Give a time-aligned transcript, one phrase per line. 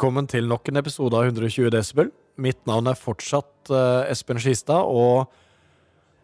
[0.00, 2.06] Velkommen til nok en episode av 120 desibel.
[2.40, 5.28] Mitt navn er fortsatt eh, Espen Skistad, og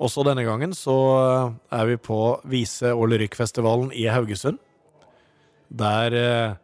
[0.00, 2.16] også denne gangen så eh, er vi på
[2.48, 4.56] Vise- og Lyrikkfestivalen i Haugesund.
[5.68, 6.56] Der eh,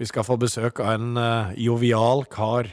[0.00, 1.20] vi skal få besøk av en
[1.60, 2.72] jovial kar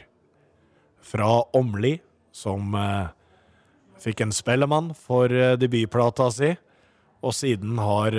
[1.04, 1.98] fra Åmli,
[2.32, 2.72] som
[4.00, 5.28] fikk en Spellemann for
[5.60, 6.54] debutplata si,
[7.20, 8.16] og siden har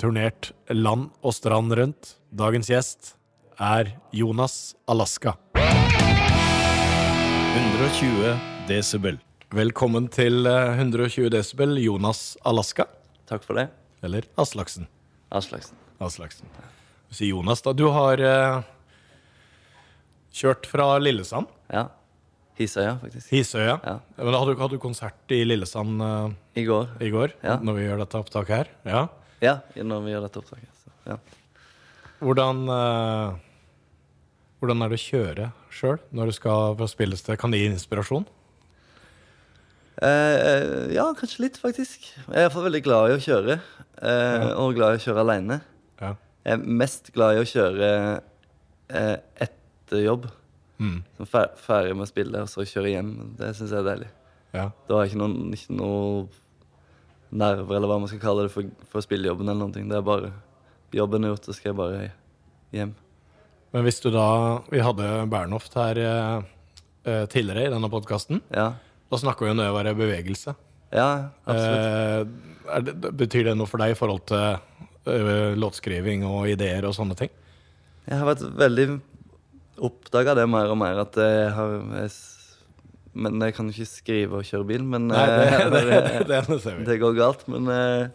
[0.00, 2.16] turnert land og strand rundt.
[2.32, 3.18] Dagens gjest
[3.60, 5.34] er Jonas Alaska.
[7.54, 8.38] 120
[8.68, 9.18] desibel.
[9.50, 12.86] Velkommen til eh, 120 desibel, Jonas Alaska.
[13.28, 13.66] Takk for det.
[14.06, 14.86] Eller Aslaksen.
[15.34, 15.76] Aslaksen.
[16.00, 16.46] Aslaksen.
[17.12, 17.72] Si Jonas, da.
[17.76, 18.60] Du har eh,
[20.40, 21.88] kjørt fra Lillesand, Ja.
[22.60, 23.30] Hisøya, faktisk.
[23.32, 23.78] Hisøya.
[23.80, 23.94] Ja.
[24.18, 26.90] Men hadde du, hadde du konsert i Lillesand eh, I går.
[27.00, 27.54] i går, Ja.
[27.64, 28.68] når vi gjør dette opptaket her.
[28.84, 29.02] Ja.
[29.40, 30.68] Ja, når vi gjør dette opptaket.
[30.82, 31.16] Så, ja.
[32.20, 33.38] Hvordan, eh,
[34.60, 37.38] hvordan er det å kjøre sjøl når du skal spilles spillested?
[37.40, 38.26] Kan det gi inspirasjon?
[40.00, 42.06] Eh, eh, ja, kanskje litt, faktisk.
[42.16, 43.58] Jeg er iallfall veldig glad i å kjøre.
[44.00, 45.60] Eh, Og glad i å kjøre aleine.
[46.00, 46.14] Ja.
[46.46, 47.90] Jeg er mest glad i å kjøre
[48.96, 50.28] eh, etter jobb.
[50.80, 51.02] Mm.
[51.28, 53.10] Fer ferdig med å spille, og så kjøre hjem.
[53.36, 54.08] Det syns jeg er deilig.
[54.56, 54.70] ja.
[54.88, 56.30] Da har jeg ikke noen, ikke noen
[57.30, 59.84] nerver, eller hva man skal kalle det, for, for spillejobben eller noe.
[59.92, 60.32] Det er bare
[60.90, 61.98] Jobben er gjort, så skal jeg bare
[62.74, 62.96] hjem.
[63.70, 64.28] Men hvis du da
[64.70, 66.48] Vi hadde Bernhoft her eh,
[67.06, 68.42] eh, tidligere i denne podkasten.
[68.54, 68.72] Ja.
[69.10, 70.54] Da snakka vi om det å være i bevegelse.
[70.94, 72.34] Ja, absolutt.
[72.70, 74.58] Eh, det, betyr det noe for deg i forhold til
[75.10, 77.32] eh, låtskriving og ideer og sånne ting?
[78.06, 78.88] Jeg har vært veldig
[79.86, 82.10] oppdaga det mer og mer at jeg har jeg,
[83.14, 85.84] Men jeg kan ikke skrive og kjøre bil, men Nei, det, eh, det,
[86.28, 87.46] det, det det går galt.
[87.50, 88.10] Men eh,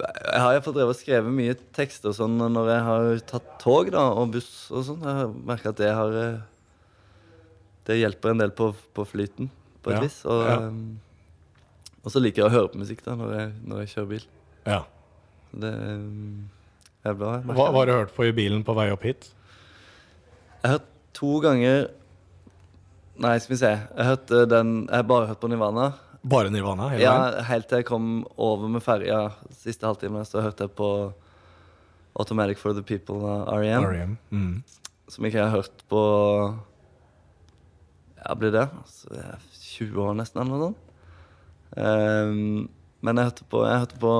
[0.00, 3.90] jeg har iallfall drevet og skrevet mye tekster og sånn når jeg har tatt tog
[3.94, 5.04] da, og buss og sånn.
[5.04, 6.40] Jeg har merka at det har eh,
[7.88, 9.50] Det hjelper en del på, på flyten,
[9.82, 10.20] på et Ja, vis.
[10.28, 10.56] Og, ja.
[10.68, 14.10] eh, og så liker jeg å høre på musikk da når jeg, når jeg kjører
[14.14, 14.26] bil.
[14.68, 14.80] Ja.
[15.64, 17.32] Det eh, er bra.
[17.50, 19.30] Hva har du hørt på i bilen på vei opp hit?
[20.60, 21.88] Jeg har hørt to ganger
[23.20, 23.70] Nei, skal vi se.
[23.76, 24.16] Jeg har,
[24.48, 25.90] den, jeg har bare hørt på Nirvana.
[26.22, 26.90] Bare Nirvana?
[26.92, 27.44] hele Ja, veien?
[27.48, 29.20] Helt til jeg kom over med ferja
[29.56, 30.90] siste halvtime, så hørte jeg på
[32.20, 33.86] Automatic for the People av R.E.M.
[33.86, 34.16] R.E.M.
[34.30, 34.52] Mm.
[35.10, 36.02] Som ikke jeg har hørt på
[38.20, 38.66] Ja, blir det?
[38.90, 40.86] Så det er 20 år nesten, eller noe sånt.
[41.70, 42.66] Um,
[43.00, 44.14] men jeg hørte på, jeg hørte på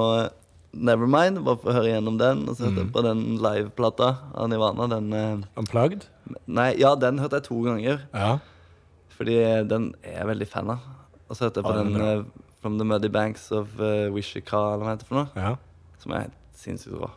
[0.70, 2.46] Nevermind, bare for å høre gjennom den.
[2.48, 4.86] Og så hørte jeg på den liveplata av Nirvana.
[4.88, 6.06] Den eh, Unplugged?
[6.46, 8.04] Nei, ja, den hørte jeg to ganger.
[8.14, 8.30] Ja.
[9.18, 9.36] Fordi
[9.68, 10.86] den er jeg veldig fan av.
[11.30, 12.24] Og så hørte jeg på den den eh,
[12.60, 15.30] From the Muddy Banks of uh, Wishika, eller hva det heter for noe.
[15.38, 15.52] ja.
[16.02, 17.10] Som er helt sinnssykt bra.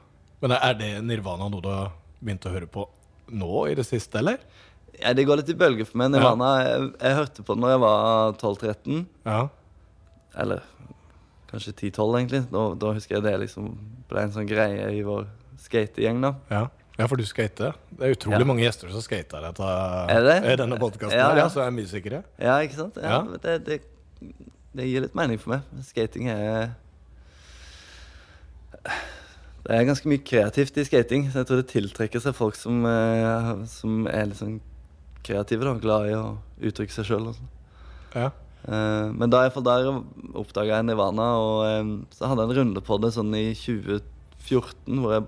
[0.44, 1.92] Men er det Nirvana noe du har
[2.22, 2.86] begynt å høre på
[3.34, 4.38] nå i det siste, eller?
[5.00, 6.12] Ja, det går litt i bølger for meg.
[6.14, 9.06] Nirvana, jeg, jeg hørte på den når jeg var 12-13.
[9.26, 9.40] Ja.
[10.44, 10.62] Eller
[11.52, 12.44] kanskje 10-12, egentlig.
[12.54, 13.72] Da, da husker jeg det liksom
[14.12, 15.26] ble en sånn greie i vår
[15.64, 16.34] skategjeng, da.
[16.52, 16.64] Ja.
[17.00, 17.76] ja, for du skater.
[17.94, 18.50] Det er utrolig Ja.
[18.52, 19.72] mange gjester som skater dette,
[20.14, 20.38] Er det?
[20.54, 21.18] i denne podkasten.
[21.18, 21.44] Ja, Ja, ja.
[21.46, 21.50] ja.
[21.56, 22.24] Så er musikere.
[22.42, 23.00] Ja, ikke sant?
[23.02, 23.40] Ja, Ja.
[23.48, 23.80] Det, det,
[24.74, 25.84] det gir litt mening for meg.
[25.86, 26.74] Skating er
[29.64, 31.30] Det er ganske mye kreativt i skating.
[31.32, 34.60] Så jeg tror det tiltrekker seg folk som, eh, som er litt sånn
[35.24, 35.64] kreative.
[35.64, 37.30] da, Glad i å uttrykke seg sjøl.
[38.14, 38.32] Ja.
[38.68, 40.04] Eh, men da jeg der
[40.36, 45.00] oppdaga jeg Nirvana, og eh, så hadde jeg en runde på det sånn i 2014,
[45.00, 45.28] hvor jeg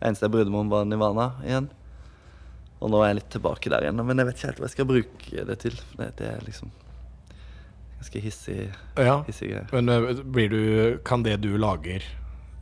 [0.00, 1.68] eneste jeg brydde meg om, var Nirvana igjen.
[2.80, 4.76] Og nå er jeg litt tilbake der igjen, men jeg vet ikke helt hva jeg
[4.76, 5.78] skal bruke det til.
[5.96, 6.74] Det, det er liksom
[8.06, 9.24] ganske hissig, ja.
[9.26, 9.66] hissig greie.
[9.72, 12.04] Men eh, blir du, kan det du lager,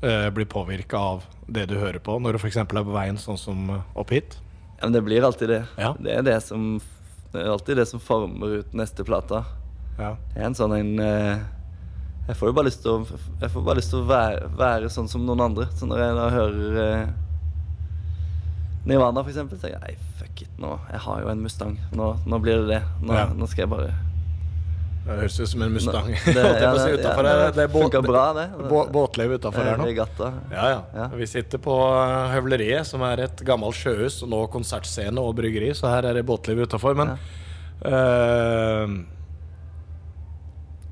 [0.04, 2.56] uh, bli påvirka av det du hører på, når du f.eks.
[2.56, 4.38] er på veien sånn som opp hit?
[4.78, 5.64] Ja, men det blir alltid det.
[5.76, 5.94] Ja.
[6.00, 6.80] Det er det som
[7.34, 9.42] det er alltid det som former ut neste plata.
[9.98, 10.14] Ja.
[10.34, 11.42] Jeg er en sånn en uh,
[12.28, 14.90] Jeg får jo bare lyst til å Jeg får bare lyst til å være, være
[14.90, 15.66] sånn som noen andre.
[15.74, 17.12] Så når jeg da hører eh,
[18.86, 21.76] Nirvana, for eksempel, så tenker jeg nei, fuck it, nå Jeg har jo en Mustang.
[21.94, 22.82] Nå, nå blir det det.
[23.02, 23.28] Nå, Ja.
[23.34, 23.92] nå skal jeg bare
[25.04, 26.06] Det høres ut som en Mustang.
[26.24, 28.46] Det, ja, det, ja, det Det funka bra, det.
[28.70, 29.84] bå- Båtliv utafor her nå.
[29.90, 30.30] Regatta.
[30.50, 31.08] Ja, ja, Ja.
[31.12, 35.74] Vi sitter på eh, Høvleriet, som er et gammelt sjøhus, og nå konsertscene og bryggeri,
[35.76, 36.96] så her er det båtliv utafor.
[36.96, 37.12] Men
[37.84, 38.96] eh,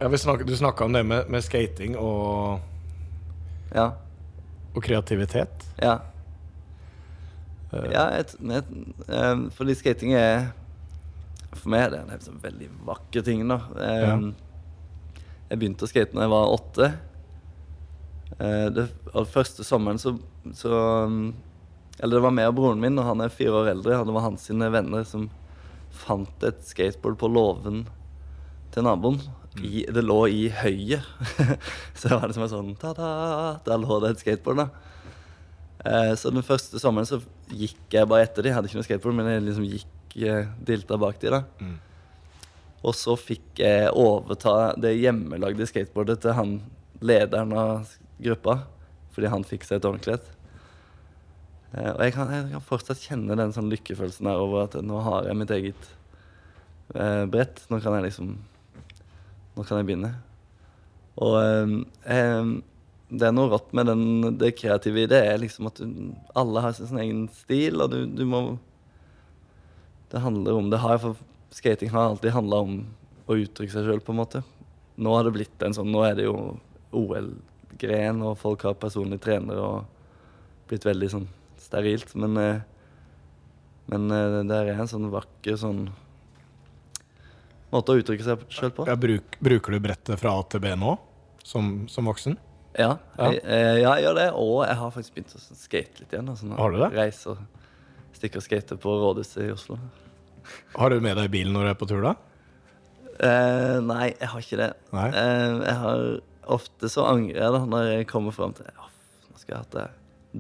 [0.03, 2.61] ja, vi snak, Du snakka om det med, med skating og,
[3.75, 3.93] Ja.
[4.75, 5.65] og kreativitet.
[5.81, 5.99] Ja.
[7.73, 8.67] Uh, Ja, et, et,
[9.08, 10.50] um, fordi skating er
[11.52, 13.46] For meg er det en sånn veldig vakker ting.
[13.49, 14.16] da Eh, Ja.
[15.52, 16.87] Jeg begynte å skate da jeg var åtte.
[18.38, 18.87] Eh, det,
[19.28, 20.14] første sommeren så,
[20.56, 20.72] så
[21.04, 21.34] um,
[21.99, 23.99] Eller det var meg og broren min, og han er fire år eldre.
[24.00, 25.28] Og det var hans sine venner som
[25.93, 27.84] fant et skateboard på låven
[28.72, 29.20] til naboen.
[29.60, 31.05] I, det lå i høyet.
[31.98, 33.12] så det var liksom en sånn ta-da!
[33.66, 34.69] Der lå det et skateboard, da.
[35.84, 37.20] Eh, så den første sommeren så
[37.52, 38.48] gikk jeg bare etter de.
[38.48, 41.43] Jeg hadde ikke noe skateboard, men jeg liksom gikk dilta bak de da.
[41.62, 41.79] Mm.
[42.82, 46.56] Og så fikk jeg overta det hjemmelagde skateboardet til han
[47.03, 47.93] lederen av
[48.23, 48.62] gruppa.
[49.12, 50.31] Fordi han fikk seg et ordentlig et.
[51.76, 54.99] Eh, og jeg kan, jeg kan fortsatt kjenne den sånn lykkefølelsen her over at nå
[55.05, 55.88] har jeg mitt eget
[56.97, 57.62] eh, brett.
[57.70, 58.35] Nå kan jeg liksom
[59.53, 60.15] Nå kan jeg begynne.
[61.20, 61.73] Og eh,
[62.17, 62.53] eh,
[63.12, 64.05] det er noe rått med den,
[64.41, 65.20] det kreative i det.
[65.29, 68.43] er liksom at du, alle har sin egen stil, og du, du må
[70.12, 71.17] Det handler om det har for
[71.53, 72.76] Skating har alltid handla om
[73.29, 74.41] å uttrykke seg sjøl, på en måte.
[74.97, 76.37] Nå har det blitt en sånn Nå er det jo
[76.97, 81.26] OL-gren, og folk har personlig trener og blitt veldig sånn
[81.61, 82.14] sterilt.
[82.17, 82.62] Men, eh,
[83.93, 85.87] men eh, det er en sånn vakker sånn
[87.73, 88.88] måte å uttrykke seg sjøl på.
[88.88, 90.97] Ja, bruk, bruker du brettet fra A til B nå,
[91.44, 92.37] som, som voksen?
[92.79, 93.29] Ja, Ja.
[93.29, 94.29] Jeg, jeg, jeg gjør det.
[94.41, 96.32] Og jeg har faktisk begynt å skate litt igjen.
[96.37, 96.88] Sånn, Har du det?
[96.97, 97.37] Reise
[98.12, 99.79] og stikke og skate på rådhuset i Oslo.
[100.76, 102.12] Har du med deg bilen når du er på tur, da?
[103.23, 104.70] Eh, nei, jeg har ikke det.
[104.93, 106.05] Eh, jeg har
[106.53, 108.88] Ofte så angrer jeg da når jeg kommer fram til oh,
[109.31, 109.85] nå skal jeg hatt det.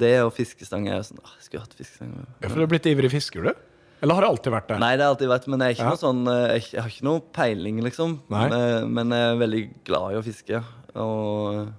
[0.02, 2.10] Det og fiskestang er jo sånn jeg skulle hatt fiskestang.
[2.42, 3.68] Ja, for du er blitt ivrig fisker, du?
[4.02, 4.78] Eller har det alltid vært det?
[4.82, 5.92] Nei, det har alltid vært, men jeg Ja.
[6.00, 8.16] sånn eh, jeg, jeg har ikke noe peiling, liksom.
[8.34, 8.56] Men,
[8.98, 10.62] men jeg er veldig glad i å fiske.
[10.98, 11.70] Og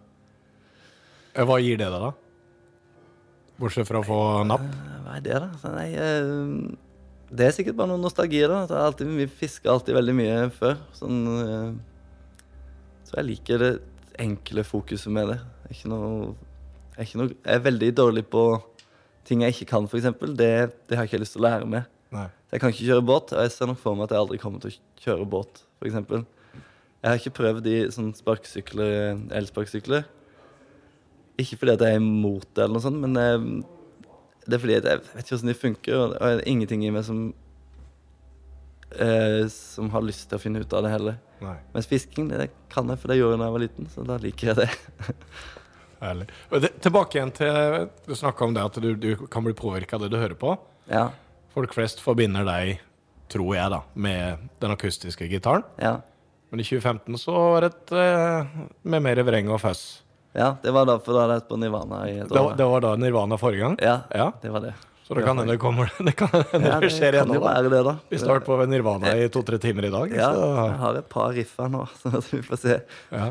[1.34, 2.12] Eh, Hva gir det deg, da?
[3.60, 4.20] Bortsett fra å få
[4.50, 4.64] napp?
[4.66, 5.72] Eh, Hva er det, da?
[5.76, 6.76] Nei, eh,
[7.34, 8.42] det er sikkert bare noe nostalgi.
[8.48, 8.66] da.
[8.86, 10.78] Alltid, Vi fiska alltid veldig mye før.
[10.94, 11.74] Sånn, eh,
[13.06, 13.74] så jeg liker det
[14.20, 15.40] enkle fokuset med det.
[15.40, 16.36] Jeg er, ikke noe,
[16.98, 18.44] jeg, er noe, jeg er veldig dårlig på
[19.26, 20.04] ting jeg ikke kan, f.eks.
[20.36, 20.52] Det,
[20.90, 21.86] det har jeg ikke lyst til å lære meg.
[22.54, 24.60] Jeg kan ikke kjøre båt, og jeg ser nok for meg at jeg aldri kommer
[24.62, 25.96] til å kjøre båt, f.eks.
[27.04, 30.06] Jeg har ikke prøvd i sånn sparkesykler, elsparkesykler.
[31.42, 33.48] Ikke fordi at jeg er imot det, eller noe sånt, men eh,
[34.46, 37.06] det er fordi jeg vet ikke hvordan de funker, og det er ingenting i meg
[37.08, 37.24] som
[39.00, 41.18] eh, som har lyst til å finne ut av det heller.
[41.44, 41.58] Nei.
[41.74, 44.20] Mens fisking det kan jeg, for det gjorde jeg da jeg var liten, så da
[44.22, 44.70] liker jeg det.
[46.04, 46.28] Herlig.
[46.84, 50.10] Tilbake igjen til Du snakka om det at du, du kan bli påvirka av det
[50.12, 50.56] du hører på.
[50.92, 51.10] Ja,
[51.54, 52.80] Folk flest forbinder deg,
[53.30, 55.66] tror jeg, da, med den akustiske gitaren.
[55.82, 56.00] ja.
[56.54, 58.50] Men i 2015 så var det et eh,
[58.86, 60.03] med mer vreng og føss.
[60.34, 62.56] Ja det var derfor da jeg vært på Nirvana i et år.
[62.58, 63.78] det var da Nirvana forrige gang.
[63.82, 64.32] Ja, Ja.
[64.42, 64.74] det var det.
[65.04, 67.28] Så det kan hende det kommer Det kan hende Ja, det skjer igjen
[67.74, 67.96] det, da.
[68.10, 70.14] Vi starter på Nirvana i to-tre timer i dag.
[70.16, 72.78] Ja, jeg har et par riff her nå, så vi får se.
[73.12, 73.28] ja.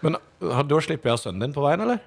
[0.00, 0.74] Men da du
[1.12, 2.00] jeg sønnen din på veien, eller?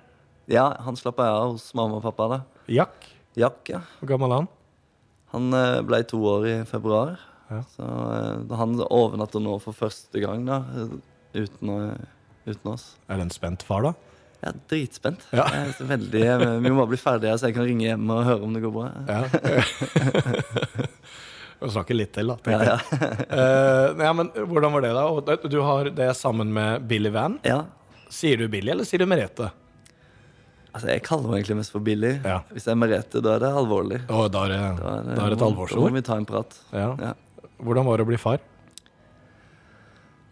[0.52, 2.40] Ja, han slapp jeg av hos mamma og pappa, da.
[2.70, 3.08] Jack?
[3.38, 3.80] Jack, ja.
[4.02, 4.50] Hvor gammel er han?
[5.36, 7.16] Han eh, ble to år i februar.
[7.52, 7.62] Ja.
[7.76, 10.62] Så eh, da han overnatter nå for første gang, da.
[10.82, 10.96] eh,
[11.36, 11.72] Uten,
[12.48, 12.94] uten oss.
[13.12, 13.94] Er det en spent far, da?
[14.46, 15.24] Jeg er dritspent.
[15.34, 15.46] Ja.
[15.50, 18.20] Jeg er veldig, eh, vi må bare bli ferdige, så jeg kan ringe hjem og
[18.28, 18.92] høre om det går bra.
[19.10, 19.24] Ja.
[21.66, 22.36] Vi snakker litt til, da.
[22.52, 22.74] Ja, ja.
[22.92, 23.26] jeg.
[23.32, 25.06] Eh, ja, men hvordan var det, da?
[25.10, 27.40] Og Du har det sammen med Billy Van.
[27.48, 27.64] ja.
[28.16, 29.48] Sier du Billy, eller sier du Merete?
[30.76, 32.12] Altså, jeg kaller meg egentlig mest for Billy.
[32.22, 32.42] Ja.
[32.54, 33.98] Hvis jeg er Merete, da er det alvorlig.
[34.06, 36.28] Å, da er det, Da er da er det et Da må vi ta en
[36.30, 36.54] prat.
[36.70, 36.92] Ja.
[37.02, 37.14] Ja.
[37.66, 38.44] Hvordan var det å bli far?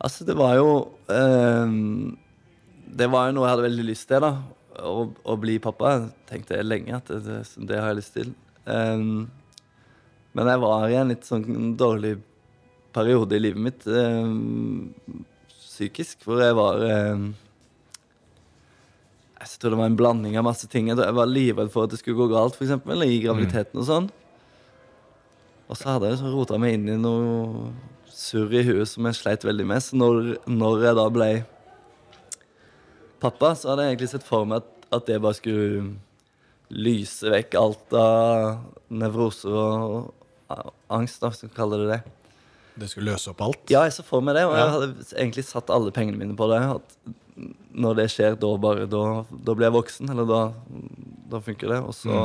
[0.03, 0.69] Altså, det var jo
[1.15, 2.13] ehm,
[2.93, 4.33] Det var jo noe jeg hadde veldig lyst til, da.
[4.83, 5.95] Å, å bli pappa.
[6.29, 8.33] Tenkte jeg lenge at det, det, har jeg lyst til.
[8.65, 9.29] Um,
[10.33, 12.15] men jeg var i en litt sånn dårlig
[12.93, 16.81] periode i livet mitt um, psykisk, hvor jeg var
[17.13, 17.31] um,
[19.41, 20.91] Jeg tror det var en blanding av masse ting.
[20.91, 22.77] Jeg var livredd for at det skulle gå galt, f.eks.
[23.09, 24.11] i graviditeten og sånn.
[25.67, 27.71] Og så hadde jeg så rota meg inn i noe
[28.13, 29.81] surr i huet som jeg sleit veldig med.
[29.83, 31.29] Så når, når jeg da ble
[33.23, 35.93] pappa, så hadde jeg egentlig sett for meg at, at det bare skulle
[36.73, 38.59] lyse vekk alt av
[38.93, 40.11] nevroser og,
[40.53, 42.01] og angst, da, skal vi kalle det det.
[42.83, 43.63] Det skulle løse opp alt?
[43.69, 44.63] Ja, jeg så for meg det, og Ja.
[44.63, 46.61] jeg hadde egentlig satt alle pengene mine på det.
[46.73, 46.95] At
[47.73, 50.39] når det skjer, da bare Da, da blir jeg voksen, eller da,
[51.29, 51.79] da funker det.
[51.85, 52.17] Og så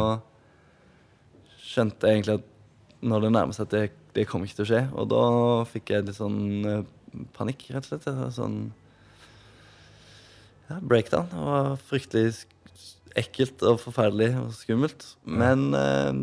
[1.69, 3.83] skjønte jeg egentlig at når det nærmer seg at det,
[4.17, 4.83] det kommer ikke til å skje.
[4.99, 5.23] Og da
[5.71, 8.09] fikk jeg litt sånn eh, panikk, rett og slett.
[8.39, 8.57] Sånn
[10.69, 11.29] ja, breakdown.
[11.33, 12.29] Det var fryktelig
[13.19, 15.07] ekkelt og forferdelig og skummelt.
[15.25, 16.21] Men eh,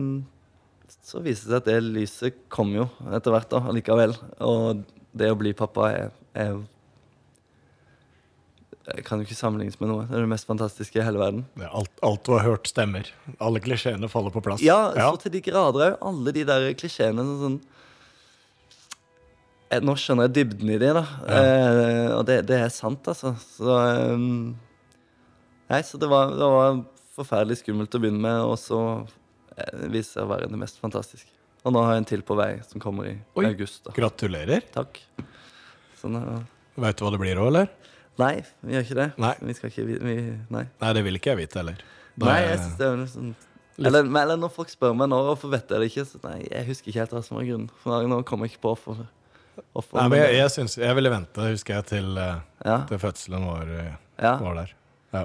[1.06, 4.16] så viste det seg at det lyset kom jo etter hvert da, allikevel.
[4.46, 4.86] Og
[5.16, 6.58] det å bli pappa er, er
[8.86, 10.04] det kan jo ikke sammenlignes med noe.
[10.06, 11.46] Det er det mest fantastiske i hele verden.
[11.58, 13.08] Er alt, alt du har hørt, stemmer.
[13.42, 14.62] Alle klisjeene faller på plass.
[14.62, 16.04] Ja, så til de grader òg.
[16.06, 17.26] Alle de der klisjeene.
[17.26, 17.58] Sånn, sånn
[19.82, 21.02] Nå skjønner jeg dybden i de, da.
[21.26, 23.34] Eh, og det, det er sant, altså.
[23.42, 23.78] Så
[24.14, 24.54] um,
[25.72, 26.78] Nei, så det var, det var
[27.18, 28.80] forferdelig skummelt å begynne med, og så
[29.58, 31.32] eh, viser det seg å være det mest fantastiske.
[31.66, 33.48] Og nå har jeg en til på vei, som kommer i Oi.
[33.50, 33.82] august.
[33.88, 33.96] da.
[33.98, 34.68] Gratulerer.
[34.76, 35.02] Takk.
[35.98, 36.44] Sånn, eh,
[36.86, 37.74] Veit du hva det blir òg, eller?
[38.22, 39.10] nei, vi gjør ikke det.
[39.20, 39.34] Nei.
[39.50, 40.16] Vi skal ikke vi, vi,
[40.54, 40.64] Nei.
[40.80, 41.82] Nei, det vil ikke jeg vite heller.
[42.16, 43.42] Da Nei, jeg synes det er jo sånt
[43.76, 46.06] Litt- eller, eller når folk spør meg nå, hvorfor vet jeg det ikke?
[46.08, 47.74] Så nei, jeg husker ikke helt hva som var grunnen.
[47.82, 49.02] For nå kommer jeg ikke på hvorfor.
[49.56, 53.46] Nei, men jeg, jeg, synes, jeg ville vente, husker jeg, til, eh, ja, til fødselen
[53.48, 54.34] var, eh, ja.
[54.42, 54.74] var der.
[55.16, 55.24] Ja.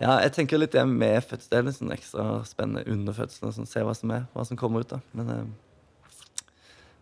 [0.00, 1.50] ja, jeg tenker litt det med fødsel.
[1.52, 3.54] Det er litt sånn ekstra spennende under fødselen.
[3.56, 4.92] Sånn, se hva som er, hva som kommer ut.
[4.92, 5.44] da Men eh,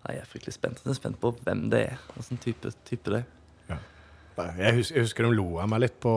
[0.05, 0.85] nei, jeg er fryktelig spent.
[0.85, 2.05] Jeg er spent på hvem det er.
[2.15, 3.33] Hvilken type, type det er.
[4.35, 6.13] Jeg husker, jeg husker de lo av meg litt på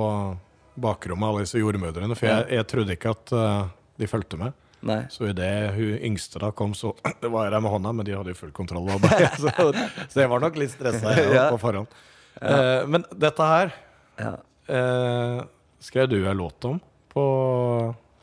[0.82, 2.18] bakrommet, alle disse jordmødrene.
[2.18, 3.68] For jeg, jeg trodde ikke at uh,
[3.98, 4.56] de fulgte med.
[4.86, 5.00] Nei.
[5.10, 6.92] Så idet hun yngste da kom, så
[7.22, 8.86] Det var jeg der med hånda, men de hadde jo full kontroll.
[8.86, 9.72] over meg, så,
[10.12, 11.48] så jeg var nok litt stressa Ja.
[11.50, 11.88] på forhånd.
[12.42, 13.74] Eh, men dette her
[14.22, 14.36] Ja.
[14.70, 15.42] uh,
[15.82, 16.78] skrev du en låt om
[17.14, 17.24] på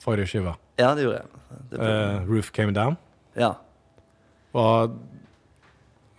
[0.04, 0.54] forrige skive.
[0.78, 1.28] ja, det gjorde jeg.
[1.70, 2.96] Det Eh, 'Roof Came Down'.
[3.36, 3.54] ja.
[4.54, 4.86] Hva,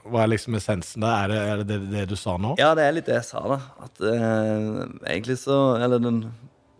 [0.05, 1.15] hva er liksom essensen der?
[1.23, 2.55] Er det er det, det, du sa nå?
[2.59, 3.57] ja, det er litt det jeg sa, da.
[3.87, 3.99] At
[5.07, 6.19] egentlig så Eller den,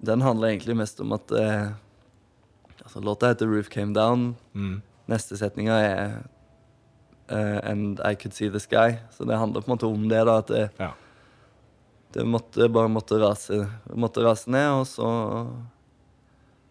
[0.04, 1.32] den handler egentlig mest om at
[2.86, 4.36] Altså, låta heter 'Roof Came Down'.
[4.54, 4.82] Mm.
[5.10, 6.14] Neste setninga er
[7.32, 9.00] uh, 'And I Could See The Sky'.
[9.12, 10.38] Så det handler på en måte om det, da.
[10.38, 10.92] At det, Ja.
[12.14, 15.10] det måtte, bare måtte rase, måtte rase ned, og så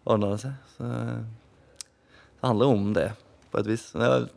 [0.05, 0.53] ordna det seg.
[0.77, 1.21] Så eh,
[2.41, 3.11] det handler om det,
[3.51, 3.91] på et vis.
[3.91, 4.29] Det var,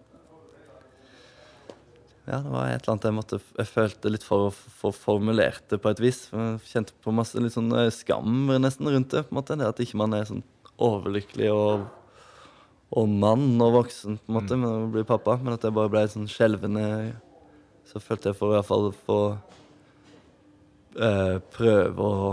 [2.28, 5.78] ja, det var et eller annet jeg måtte Jeg følte litt for få formulert det
[5.80, 6.26] på et vis.
[6.32, 9.22] Jeg kjente på masse litt sånn eh, skam nesten rundt det.
[9.28, 10.42] på en måte, det At ikke man er sånn
[10.78, 11.86] overlykkelig og,
[12.98, 15.36] og mann og voksen på en måte, med å bli pappa.
[15.42, 16.84] Men at jeg bare ble sånn skjelvende.
[17.88, 19.18] Så følte jeg for i hvert fall få
[21.00, 22.30] eh, prøve å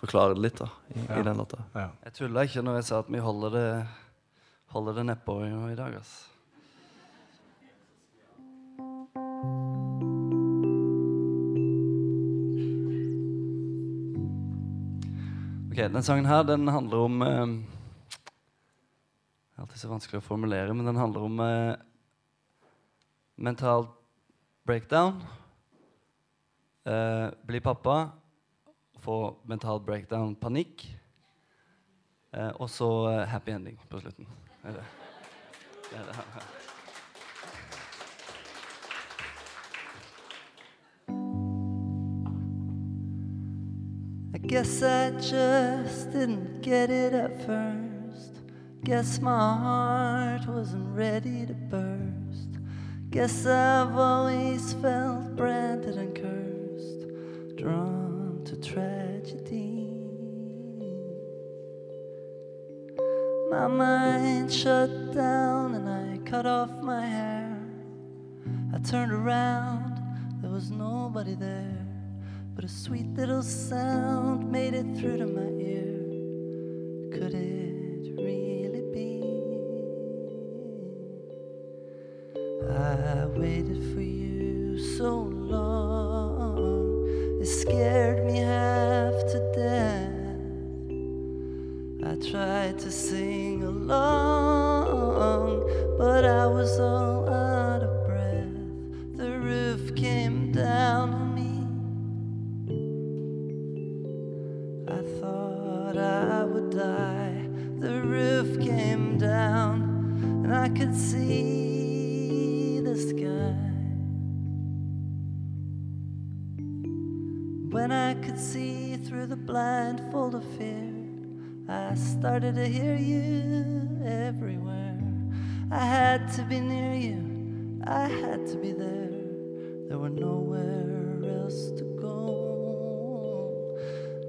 [0.00, 1.18] forklare det litt da, i, Ja.
[1.20, 1.62] i den låta.
[1.74, 1.88] Ja.
[2.04, 3.68] Jeg tulla ikke når jeg sa at vi holder det,
[4.74, 6.14] holder det nedpå i, dag, ass.
[15.76, 17.46] Ok, den sangen her, den handler om eh,
[18.16, 21.74] Det er alltid så vanskelig å formulere, men den handler om eh,
[23.36, 23.84] mental
[24.64, 25.20] breakdown.
[26.88, 27.96] Eh, bli pappa,
[29.04, 30.86] få mental breakdown, panikk.
[32.32, 34.32] Eh, og så eh, happy ending på slutten.
[34.62, 34.86] Det er det.
[35.90, 36.65] Det er det.
[44.46, 48.40] Guess I just didn't get it at first.
[48.84, 52.60] Guess my heart wasn't ready to burst.
[53.10, 59.90] Guess I've always felt branded and cursed, drawn to tragedy.
[63.50, 67.58] My mind shut down and I cut off my hair.
[68.72, 70.00] I turned around,
[70.40, 71.85] there was nobody there.
[72.56, 75.92] But a sweet little sound made it through to my ear.
[77.12, 79.20] Could it really be?
[82.66, 83.85] I waited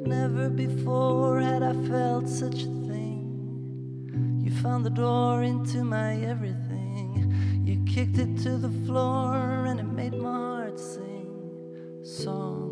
[0.07, 4.39] Never before had I felt such a thing.
[4.41, 7.33] You found the door into my everything.
[7.65, 12.66] You kicked it to the floor and it made my heart sing songs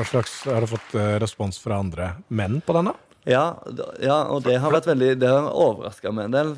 [0.00, 2.94] Hva slags Har du fått eh, respons fra andre menn på denne?
[3.28, 3.60] Ja,
[4.00, 6.52] ja, og det har vært veldig Det har overraska meg en del.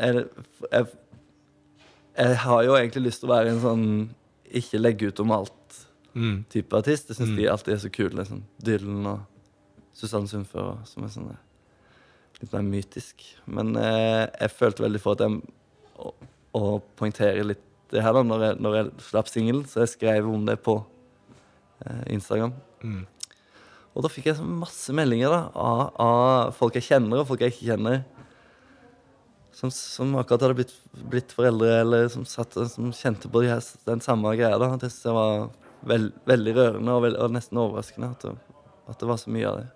[0.00, 0.22] Jeg,
[0.70, 0.86] jeg,
[2.16, 3.84] jeg har jo egentlig lyst til å være en sånn
[4.56, 7.10] ikke legge ut om alt-type artist.
[7.10, 8.14] Jeg syns de alltid er så kule.
[8.16, 8.40] Liksom.
[8.64, 11.42] Dylan og Susanne Sundfør, som er sånn eh,
[12.40, 13.26] litt mer mytisk.
[13.44, 15.40] Men eh, jeg følte veldig for at jeg
[16.00, 16.14] å,
[16.56, 16.64] å
[16.96, 20.46] poengtere litt det her da når jeg, når jeg slapp singelen, så jeg skrev om
[20.48, 20.80] det på
[21.84, 22.56] eh, Instagram.
[23.96, 27.54] Og da fikk jeg masse meldinger da, av, av folk jeg kjenner og folk jeg
[27.54, 28.02] ikke kjenner.
[29.56, 30.74] Som, som akkurat hadde blitt,
[31.08, 34.58] blitt foreldre, eller som, satt, som kjente på de her, den samme greia.
[34.60, 34.68] da.
[34.76, 35.46] Det var
[35.88, 38.34] veld, veldig rørende og, veld, og nesten overraskende at det,
[38.92, 39.66] at det var så mye av det.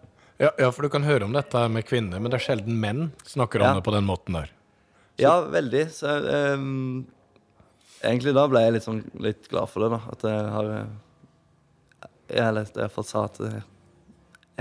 [0.41, 3.07] Ja, ja, for du kan høre om dette med kvinner, men det er sjelden menn
[3.29, 3.75] snakker om Ja.
[3.81, 4.53] det på den måten der.
[5.21, 5.83] Ja, veldig.
[5.97, 6.13] Så
[6.57, 7.07] um,
[8.05, 10.01] egentlig da ble jeg litt, sånn, litt glad for det, da.
[10.13, 10.71] At jeg har
[12.31, 13.63] eh, Jeg leste i hvert fall sa at jeg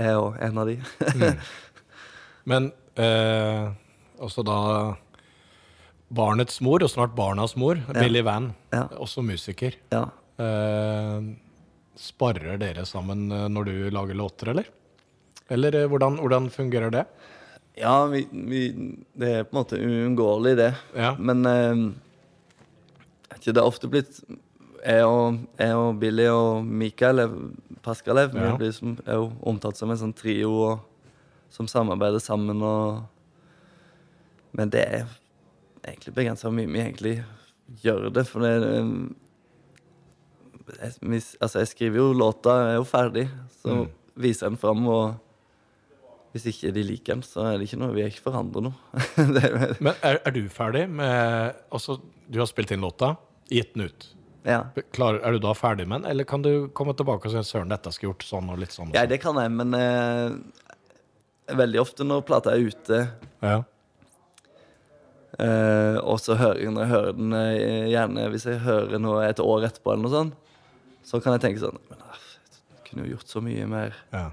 [0.00, 0.78] er jo en av de.
[2.50, 3.70] Men eh,
[4.20, 4.58] også da
[6.10, 8.86] barnets mor, og snart barnas mor, Billy Van, Ja.
[8.98, 9.76] også musiker.
[9.92, 10.06] ja.
[10.40, 11.20] Eh,
[12.00, 14.70] sparrer dere sammen eh, når du lager låter, eller?
[15.52, 17.02] Eller eh, hvordan, hvordan fungerer det?
[17.76, 18.60] Ja, vi, vi,
[19.20, 20.70] det er på en måte uunngåelig, det.
[20.96, 21.10] Ja.
[21.20, 21.82] Men eh,
[23.44, 24.22] det er ofte blitt
[24.86, 27.20] Jeg og, jeg og Billy og Mikael
[27.84, 28.56] Paskalev Ja.
[28.56, 30.80] blir som, er jo omtalt som en sånn trio og,
[31.52, 32.62] som samarbeider sammen.
[32.62, 33.02] Og,
[34.56, 35.04] men det er
[35.84, 37.14] egentlig begrensa hvor mye vi egentlig
[37.84, 38.26] gjør det.
[38.28, 38.92] For det eh,
[40.80, 43.26] jeg, altså jeg skriver jo låta, jeg er jo ferdig,
[43.62, 43.88] så Mm.
[44.16, 44.86] viser jeg den fram.
[44.86, 45.14] og
[46.32, 48.74] hvis ikke de liker den, så er det ikke noe Vi er ikke forandret noe.
[49.34, 51.96] det Men er, er du ferdig med Altså,
[52.30, 53.16] du har spilt inn låta,
[53.50, 54.06] gitt den ut.
[54.46, 54.60] Ja.
[54.96, 57.70] Klar, er du da ferdig med den, eller kan du komme tilbake og si søren,
[57.72, 58.92] dette skulle gjort sånn og litt sånn?
[58.92, 59.12] Og ja, sånn?
[59.12, 63.04] det kan jeg, men eh, veldig ofte når plata er ute,
[63.44, 63.60] Ja.
[65.40, 69.22] Eh, og så hører jeg når jeg hører den eh, gjerne Hvis jeg hører noe
[69.24, 70.56] et år etterpå, eller noe sånt,
[71.06, 72.24] så kan jeg tenke sånn Men ah,
[72.74, 73.94] jeg kunne jo gjort så mye mer.
[74.10, 74.24] Ja.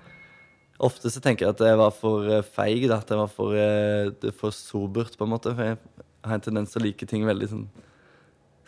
[0.83, 2.99] Ofte så tenker jeg at jeg var for eh, feig, da.
[3.01, 5.53] At jeg var for, eh, det for sobert, på en måte.
[5.53, 5.77] For jeg
[6.25, 7.67] har en tendens til å like ting veldig sånn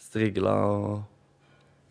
[0.02, 1.04] strigla og,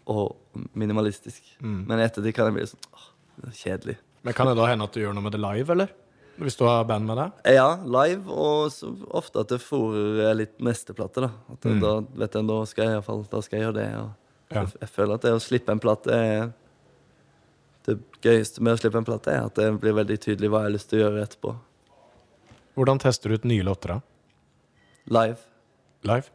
[0.08, 0.36] og
[0.78, 1.44] minimalistisk.
[1.60, 1.80] Mm.
[1.88, 3.08] Men etter det kan jeg bli sånn åh,
[3.42, 3.96] det er kjedelig.
[4.26, 5.92] Men kan det da hende at du gjør noe med det live, eller?
[6.38, 7.38] Hvis du har band med deg?
[7.56, 11.30] Ja, live, og så ofte at det fòrer litt neste plate, da.
[11.50, 11.80] At Mm.
[11.82, 11.92] Da
[12.22, 13.86] vet jeg, da skal jeg i hvert fall da skal jeg gjøre det.
[13.92, 14.04] Ja.
[14.54, 16.52] jeg, jeg føler at det å slippe en plate er
[17.88, 20.68] Det gøyeste med å slippe en plate, er at det blir veldig tydelig hva jeg
[20.68, 21.54] har lyst til å gjøre etterpå.
[22.76, 24.00] Hvordan tester du ut nye låter, da?
[25.08, 25.38] Live.
[26.04, 26.28] Live?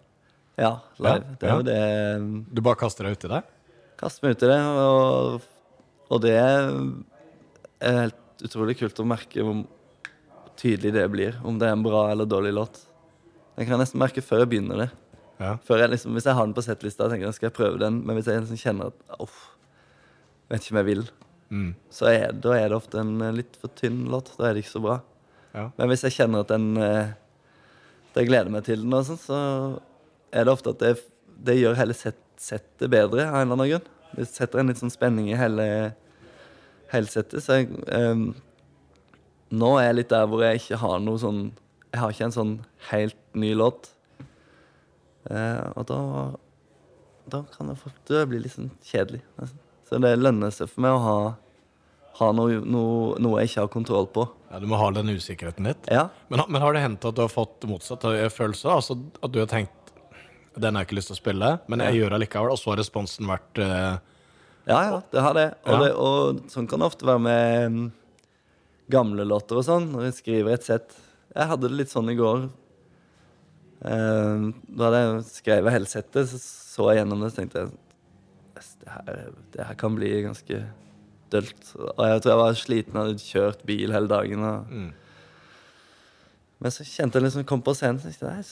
[0.58, 1.24] Ja, live.
[1.24, 1.58] Ja, Det er ja.
[1.58, 3.44] jo det Du bare kaster deg uti det?
[4.04, 4.60] Kaste meg ut i det.
[4.84, 5.46] Og,
[6.12, 6.74] og det er
[7.84, 9.64] helt utrolig kult å merke hvor
[10.60, 11.38] tydelig det blir.
[11.48, 12.82] Om det er en bra eller dårlig låt.
[13.58, 14.90] Jeg kan nesten merke før jeg begynner det.
[15.40, 15.56] Ja.
[15.70, 18.02] Jeg liksom, hvis jeg har den på settlista, tenker jeg skal jeg prøve den.
[18.06, 19.40] Men hvis jeg liksom kjenner at uff,
[20.52, 21.06] vet ikke om jeg vil,
[21.54, 21.74] Mm.
[21.94, 24.32] så er, da er det ofte en eh, litt for tynn låt.
[24.40, 24.96] Da er det ikke så bra.
[25.54, 25.68] Ja.
[25.78, 27.12] Men hvis jeg kjenner at den eh,
[28.10, 29.38] at jeg gleder meg til den, og sånn, så
[30.34, 30.94] er det ofte at det,
[31.46, 33.90] det gjør hele set, settet bedre av en eller annen grunn.
[34.14, 35.66] Det setter en litt sånn spenning i hele,
[36.92, 37.42] hele settet.
[37.46, 38.28] Så jeg, um,
[39.54, 41.44] nå er jeg litt der hvor jeg ikke har noe sånn
[41.94, 42.54] Jeg har ikke en sånn
[42.90, 43.92] helt ny låt.
[45.30, 46.00] Uh, og da
[47.32, 49.22] Da kan det fort det blir litt sånn kjedelig.
[49.40, 49.60] nesten.
[49.88, 51.18] Så det lønner seg for meg å ha,
[52.20, 54.26] ha noe, noe, noe jeg ikke har kontroll på.
[54.52, 54.60] ja.
[54.60, 55.88] Du må ha den usikkerheten litt.
[55.92, 56.08] Ja.
[56.30, 58.04] Men, men har det hendt at du har fått motsatt
[58.34, 58.70] følelse?
[58.70, 59.83] Altså at du har tenkt
[60.56, 62.74] den har jeg ikke lyst til å spille, men jeg gjør det likevel, og så
[62.74, 63.96] har responsen vært uh,
[64.70, 65.46] Ja, ja, det har det.
[65.66, 65.80] Og, Ja.
[65.84, 67.88] det, og sånn kan det ofte være med mm,
[68.94, 69.90] gamle låter og sånn.
[69.92, 70.94] Når jeg skriver et sett.
[71.34, 72.46] Jeg hadde det litt sånn i går.
[73.84, 76.40] Uh, da hadde jeg skrevet hele settet, så
[76.74, 77.74] så jeg gjennom det og tenkte jeg,
[78.82, 80.62] det, her, det her kan bli ganske
[81.34, 81.66] dølt.
[81.78, 84.46] Og jeg tror jeg var sliten, hadde kjørt bil hele dagen.
[84.48, 84.88] Og, mm.
[86.64, 88.48] Men så kjente jeg liksom kom på scenen så tenkte jeg,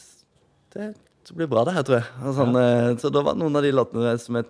[0.76, 0.90] det,
[1.32, 2.34] det blir bra det her, tror jeg.
[2.36, 2.92] Sånn, ja.
[3.00, 4.50] Så da var det noen av de låtene som jeg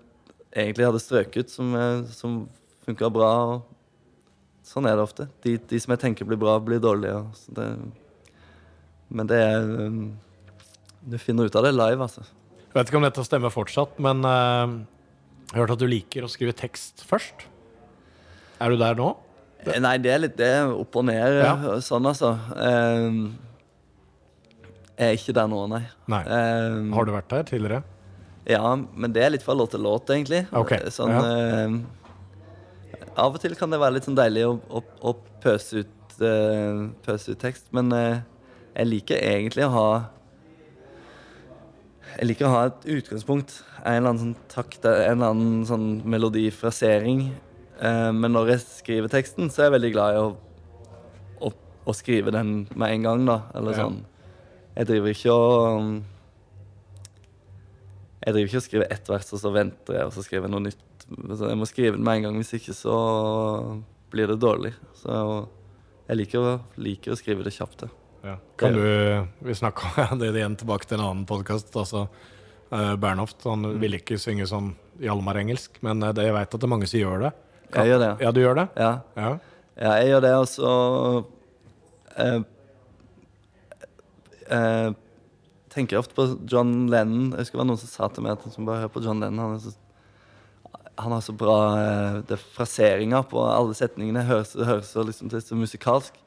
[0.50, 2.40] egentlig hadde strøket, som, eh, som
[2.88, 3.30] funka bra.
[3.54, 5.28] Og sånn er det ofte.
[5.46, 7.20] De, de som jeg tenker blir bra, blir dårlige.
[7.54, 7.68] det,
[9.14, 10.02] men det er um,
[11.06, 12.26] Du finner ut av det live, altså.
[12.72, 14.74] Jeg vet ikke om dette stemmer fortsatt, men eh,
[15.52, 17.46] jeg har hørt at du liker å skrive tekst først.
[18.62, 19.12] Er du der nå?
[19.66, 19.78] Det.
[19.84, 21.54] Nei, det er litt det er opp og ned, Ja.
[21.76, 22.34] eh, sånn altså.
[22.58, 23.36] Um,
[25.02, 25.82] jeg er ikke der nå, nei.
[26.14, 26.22] Nei.
[26.30, 27.82] Um, Har du vært der tidligere?
[28.50, 30.44] Ja, men det er litt fra låt til låt, egentlig.
[30.58, 30.90] Okay.
[30.94, 35.84] Sånn, eh, av og til kan det være litt sånn deilig å, å, å pøse,
[35.84, 38.22] ut, uh, pøse ut tekst, men uh,
[38.76, 39.88] jeg liker egentlig å ha
[42.18, 45.86] Jeg liker å ha et utgangspunkt, en eller annen sånn takt, en eller annen sånn
[46.12, 47.30] melodifrasering.
[47.80, 50.26] Eh, men når jeg skriver teksten, så er jeg veldig glad i å,
[51.48, 51.52] å,
[51.88, 53.38] å skrive den med en gang, da.
[53.56, 53.86] Eller Ja.
[53.86, 54.02] sånn.
[54.76, 55.94] Jeg driver ikke og um,
[58.22, 60.54] jeg driver ikke og skriver ett vers, og så venter jeg, og så skriver jeg
[60.54, 61.06] noe nytt.
[61.10, 62.98] Jeg må skrive det med en gang, hvis ikke så
[64.14, 64.76] blir det dårlig.
[65.00, 65.16] Så
[66.06, 67.88] jeg liker å, liker å skrive det kjapt.
[68.28, 68.36] ja.
[68.62, 68.84] Kan du
[69.42, 71.74] Vi snakka om det igjen tilbake til en annen podkast.
[71.74, 72.06] Altså,
[72.70, 76.70] eh, Bernhoft han ville ikke synge sånn Hjalmar-engelsk, men eh, det, jeg veit at det
[76.70, 77.34] er mange som gjør det.
[77.74, 78.12] Jeg gjør det.
[78.22, 78.68] Ja, du gjør det?
[78.78, 79.34] Ja, Ja.
[79.82, 80.72] ja jeg gjør det, og så
[82.22, 82.42] eh,
[84.52, 84.92] eh,
[85.72, 87.32] tenker ofte på John Lennon.
[87.32, 89.22] Jeg husker det var noen som sa til meg at han bare hør på John
[89.24, 89.54] Lennon.
[89.56, 89.76] Han, så,
[91.00, 94.26] han har så bra eh, det fraseringer på alle setningene.
[94.28, 96.18] Høres, høres liksom det er så musikalsk.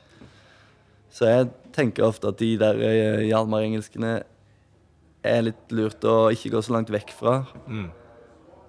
[1.14, 4.16] Så jeg tenker ofte at de der eh, Hjalmar-engelskene
[5.24, 7.36] er litt lurt å ikke gå så langt vekk fra
[7.70, 7.86] Mm.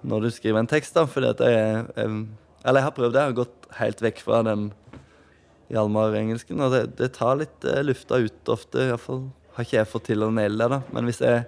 [0.06, 0.94] når du skriver en tekst.
[0.94, 2.26] da, fordi at jeg, jeg,
[2.64, 4.68] Eller jeg har prøvd det, jeg har gått helt vekk fra den
[5.72, 6.60] Hjalmar-engelsken.
[6.62, 8.84] Og det, det tar litt eh, lufta ut ofte.
[8.84, 10.68] i hvert fall har ikke jeg fått til å naile det.
[10.76, 11.44] da, Men hvis jeg,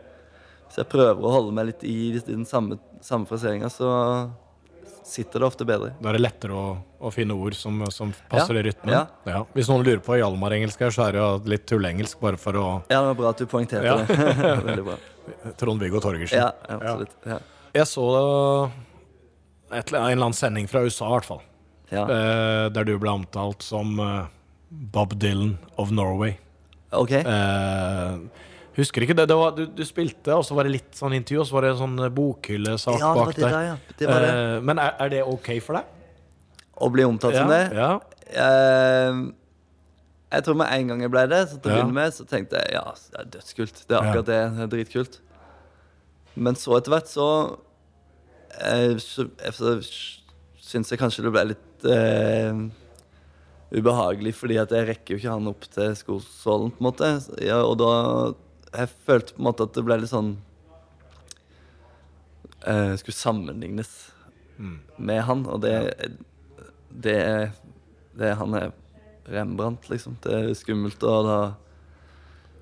[0.68, 3.90] hvis jeg prøver å holde meg litt i, i den samme, samme fraseringa, så
[5.08, 5.94] sitter det ofte bedre.
[6.02, 6.64] Da er det lettere å,
[7.00, 8.60] å finne ord som, som passer Ja.
[8.60, 9.06] i rytmen.
[9.24, 9.38] Ja.
[9.54, 12.66] Hvis noen lurer på Hjalmar-engelsk her, så er det jo litt tullengelsk bare for å
[12.90, 13.96] Ja, det var bra at du poengterte Ja.
[14.04, 14.58] det.
[14.68, 14.98] Veldig bra.
[15.60, 16.42] Trond-Viggo Torgersen.
[16.42, 17.14] Ja, absolutt.
[17.28, 17.38] Ja.
[17.78, 18.04] Jeg så
[19.72, 21.42] et, en eller annen sending fra USA, i hvert fall,
[21.92, 22.04] Ja.
[22.04, 24.26] eh, der du ble omtalt som eh,
[24.92, 26.36] Bob Dylan of Norway.
[26.92, 27.12] OK.
[27.12, 28.18] Eh,
[28.78, 29.28] husker ikke det.
[29.28, 31.66] det var, du, du spilte, og så var det litt sånn intervju, og så var
[31.66, 33.50] det en sånn bokhyllesak Ja, det var bak det der.
[33.50, 33.76] der, ja.
[33.98, 34.30] Det var det.
[34.36, 35.94] Eh, men er, er det ok for deg?
[36.78, 37.62] Å bli omtalt som det?
[37.74, 37.90] Ja.
[38.28, 39.20] Eh,
[40.30, 41.78] Jeg tror med en gang jeg ble det, så til å Ja.
[41.80, 43.78] begynne med, så tenkte jeg ja, det er dødskult.
[43.88, 44.10] Det er Ja.
[44.10, 44.40] akkurat det.
[44.56, 45.18] Det er dritkult.
[46.36, 47.28] Men så etter hvert så
[48.60, 49.24] eh, så,
[49.56, 49.72] så
[50.60, 52.52] syns jeg kanskje det ble litt eh,
[53.74, 57.10] ubehagelig, fordi at jeg rekker jo ikke han opp til skosålen, på en måte.
[57.44, 57.92] Ja, og da
[58.68, 60.34] Jeg følte på en måte at det ble litt sånn
[62.68, 63.92] uh, Skulle sammenlignes
[64.98, 65.74] med han, og det
[66.90, 67.50] Det er
[68.18, 68.72] det, Han er
[69.28, 70.16] Rembrandt, liksom.
[70.24, 71.38] Det er skummelt, og da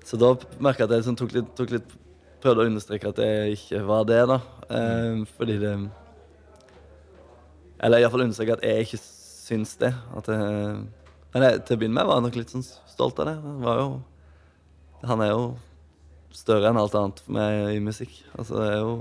[0.05, 1.95] Så da merka jeg at jeg liksom tok litt, tok litt
[2.43, 4.35] Prøvde å understreke at jeg ikke var det, da.
[4.69, 5.71] Eh, fordi det
[7.81, 8.99] Eller iallfall understreke at jeg ikke
[9.47, 9.93] syns det.
[10.17, 10.79] At jeg,
[11.33, 13.37] men jeg, til å begynne med var jeg nok litt sånn stolt av det.
[13.63, 13.87] Jo
[15.07, 15.43] Han er jo
[16.37, 18.19] større enn alt annet for meg i musikk.
[18.37, 18.97] Altså, det er jo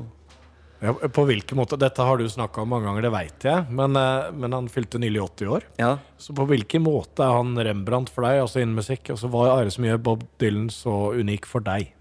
[0.76, 1.78] Ja, på hvilken måte?
[1.80, 3.64] Dette har du snakka om mange ganger, det veit jeg.
[3.72, 5.64] Men, eh, men han fylte nylig 80 år.
[5.80, 5.94] Ja.
[6.20, 9.08] Så på hvilken måte er han Rembrandt for deg, altså innen musikk?
[9.14, 11.94] Altså, hva er det som gjør Bob Dylan så unik for deg?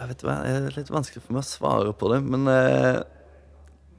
[0.00, 3.02] Jeg vet hva, Det er litt vanskelig for meg å svare på det, men eh,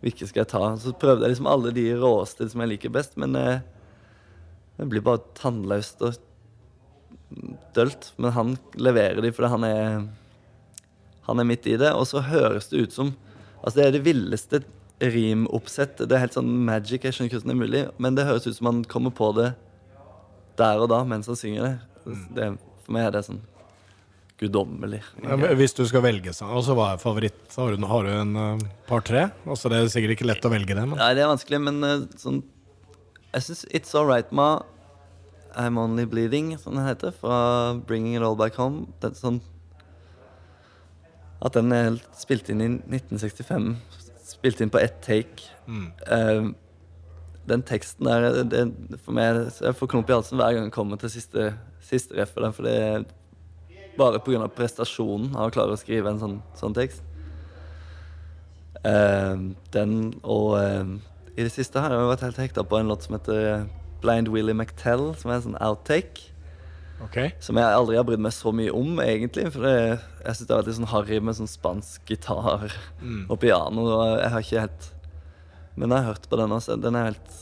[0.02, 0.64] hvilke skal jeg ta?
[0.82, 3.64] Så prøvde jeg liksom alle de råeste som jeg liker best, men eh,
[4.78, 6.20] det blir bare tannløst og
[7.76, 8.12] dølt.
[8.18, 10.10] Men han leverer de fordi han er
[11.30, 11.92] Han er midt i det.
[11.94, 13.16] Og så høres det ut som
[13.62, 14.64] Altså, det er det villeste
[15.02, 16.10] rimoppsettet.
[16.10, 17.04] Det er helt sånn magic.
[17.06, 19.52] Jeg skjønner hvordan det er mulig, men det høres ut som han kommer på det
[20.58, 21.76] der og da mens han synger det.
[22.36, 22.48] det
[22.82, 23.42] for meg er det sånn
[24.42, 25.02] guddommelig.
[25.22, 27.44] Ja, Hvis du skal velge sang, altså hva er favoritt?
[27.54, 29.28] Har du, har du en uh, par-tre?
[29.46, 31.78] Altså, det er sikkert ikke lett å velge det, men Nei, det er vanskelig, men
[31.86, 32.42] uh, sånn
[33.36, 34.50] Jeg syns It's Alright Ma
[35.54, 38.88] I'm Only Bleeding, som den heter, fra Bringing It All Back Home.
[39.04, 39.42] Det er sånn
[41.44, 43.74] At den er spilt inn i 1965.
[44.32, 45.52] Spilt inn på ett take.
[45.68, 46.52] Eh,
[47.52, 48.62] den teksten der det,
[49.04, 51.52] For meg Jeg får klump i halsen hver gang jeg kommer til siste,
[51.84, 52.78] siste reffet for det
[53.98, 54.48] bare pga.
[54.56, 57.04] prestasjonen av å klare å skrive en sånn, sånn tekst.
[58.88, 59.38] Eh,
[59.76, 60.96] den og eh,
[61.38, 63.68] i det siste har jeg vært helt hekta på en låt som heter
[64.02, 66.32] Blind Willie McTell, som er en sånn outtake.
[67.02, 67.32] Okay.
[67.42, 69.48] Som jeg aldri har brydd meg så mye om, egentlig.
[69.56, 72.68] For det, jeg syns det er litt sånn harry med sånn spansk gitar
[73.32, 73.88] og piano.
[73.88, 74.90] Og jeg har ikke helt
[75.80, 76.76] Men jeg har hørt på den også.
[76.78, 77.38] Den er helt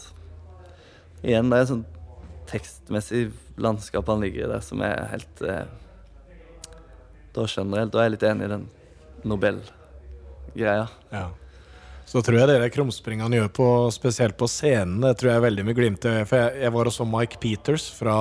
[1.20, 1.88] Igjen, det er et sånn
[2.48, 3.26] tekstmessig
[3.60, 5.66] landskap han ligger i der, som er helt eh,
[7.40, 8.66] Da skjønner jeg Da er jeg litt enig i den
[9.30, 10.88] Nobel-greia.
[11.14, 11.26] Ja.
[12.10, 15.66] Så tror jeg det krumspringene gjør på, spesielt på scenen, det tror jeg er veldig
[15.68, 16.30] med glimt i øyet.
[16.32, 18.16] For jeg, jeg var og så Mike Peters fra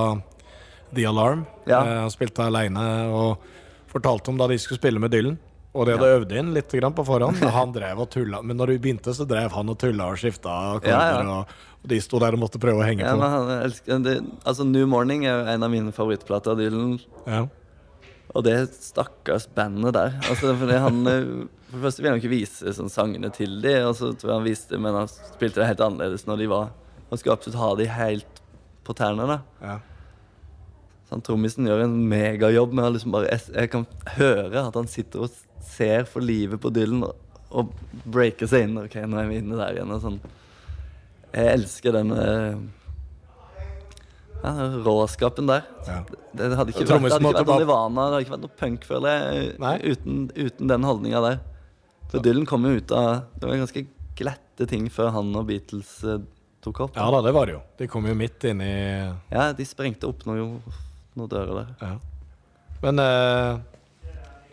[0.93, 1.47] The Alarm.
[1.69, 1.81] Ja.
[1.85, 3.47] Eh, Han spilte aleine og
[3.89, 5.39] fortalte om da de skulle spille med Dylan.
[5.79, 7.41] Og de hadde øvd inn litt på forhånd.
[7.45, 8.43] og Han drev og tulla.
[8.43, 10.91] Men når du begynte, så drev han og tulla og skifta akkorder.
[10.91, 11.39] Ja, ja.
[11.39, 13.23] Og, og de sto der og måtte prøve å henge Ja, på.
[13.23, 16.99] han Altså, New Morning er en av mine favorittplater av Dylan.
[18.37, 20.17] Og det stakkars bandet der.
[20.29, 21.29] Altså, fordi han eh,
[21.69, 24.39] For det første ville han ikke vise sånn, sangene til dem, og så tror jeg
[24.39, 26.71] han viste men han spilte det helt annerledes når de var
[27.11, 28.43] Han skulle absolutt ha de helt
[28.85, 29.27] på tærne.
[29.29, 29.79] da Ja.
[31.09, 33.87] Så han Trommisen gjør en megajobb med å liksom bare Jeg, jeg kan
[34.19, 37.17] høre at han sitter og ser for livet på Dylan og,
[37.49, 37.73] og
[38.05, 38.77] breaker seg inn.
[38.81, 39.93] Ok, nå er vi inne der igjen.
[39.95, 40.19] Og sånn.
[41.33, 42.61] Jeg elsker den eh,
[44.43, 44.53] ja,
[44.87, 45.65] råskapen der.
[45.87, 45.99] Ja.
[46.39, 49.15] Det hadde ikke vært, hadde ikke vært Nirvana, det hadde ikke vært noe punk, føler
[49.15, 51.39] jeg, uten, uten den holdninga der.
[52.09, 53.83] For Dylan kom jo ut av Det var ganske
[54.17, 56.23] glatte ting før han og Beatles eh,
[56.65, 56.97] tok opp.
[56.97, 57.61] ja da, det var det jo.
[57.79, 58.71] De kom jo midt inn i
[59.31, 60.57] Ja, de sprengte opp noen,
[61.19, 61.69] noen dører der.
[61.83, 61.93] Ja.
[62.87, 63.61] Men eh,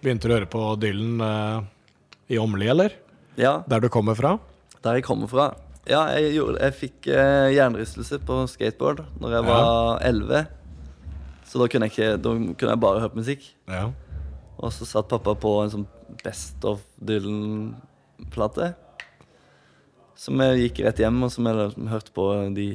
[0.04, 2.98] begynte du å høre på Dylan eh, i Åmli, eller?
[3.39, 4.36] Ja, Der du kommer fra?
[4.86, 5.48] der jeg kommer fra.
[5.86, 10.39] Ja, jeg, gjorde, jeg fikk eh, hjernerystelse på skateboard når jeg var elleve.
[11.45, 13.45] Så da kunne jeg, ikke, da kunne jeg bare hørt musikk.
[13.69, 13.84] Ja.
[14.58, 15.86] Og så satt pappa på en sånn
[16.24, 18.71] Best of Dylan-plate.
[20.17, 22.69] Som jeg gikk rett hjem, og som jeg hørte på de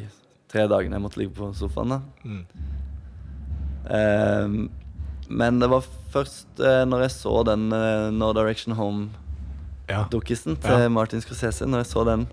[0.51, 1.96] tre dagene jeg måtte ligge på sofaen.
[1.96, 2.01] da.
[2.23, 2.44] Mm.
[3.96, 4.68] eh,
[5.31, 10.62] men det var først eh, når jeg så den eh, No Direction Home-dukkisen Ja.
[10.66, 10.88] til.
[10.90, 12.27] Martin Scorsese, når jeg så den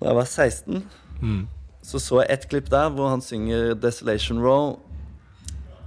[0.00, 0.82] da jeg var 16,
[1.22, 1.46] Mm.
[1.82, 4.78] så så jeg et klipp der hvor han synger Desolation Row.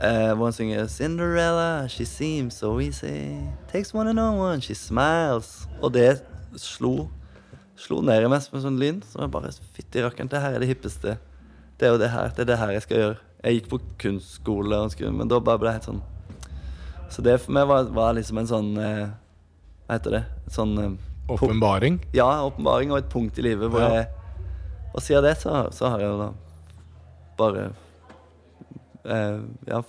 [0.02, 3.42] Eh, hvor han synger Cinderella, she seems so easy.
[3.72, 5.68] Takes one and know one, she smiles.
[5.82, 6.22] Og det
[6.58, 7.10] slo
[7.80, 8.98] Slo ned i meg som en sånn lyn.
[9.08, 11.18] Så jeg bare Fytti rakkeren, det her er det hippeste.
[11.80, 13.18] Det er jo det her det er det her jeg skal gjøre.
[13.44, 16.02] Jeg gikk på kunstskole, men da bare ble det helt sånn
[17.10, 19.08] Så det for meg var, var liksom en sånn eh,
[19.88, 20.24] Hva heter det?
[20.48, 20.90] En sånn eh,
[21.36, 22.00] Åpenbaring.
[22.14, 23.90] ja, åpenbaring og et punkt i livet hvor Ja.
[23.94, 24.08] jeg
[24.96, 26.30] Og siden det så, så har jeg jo da
[27.38, 27.72] bare
[29.06, 29.82] eh, Ja,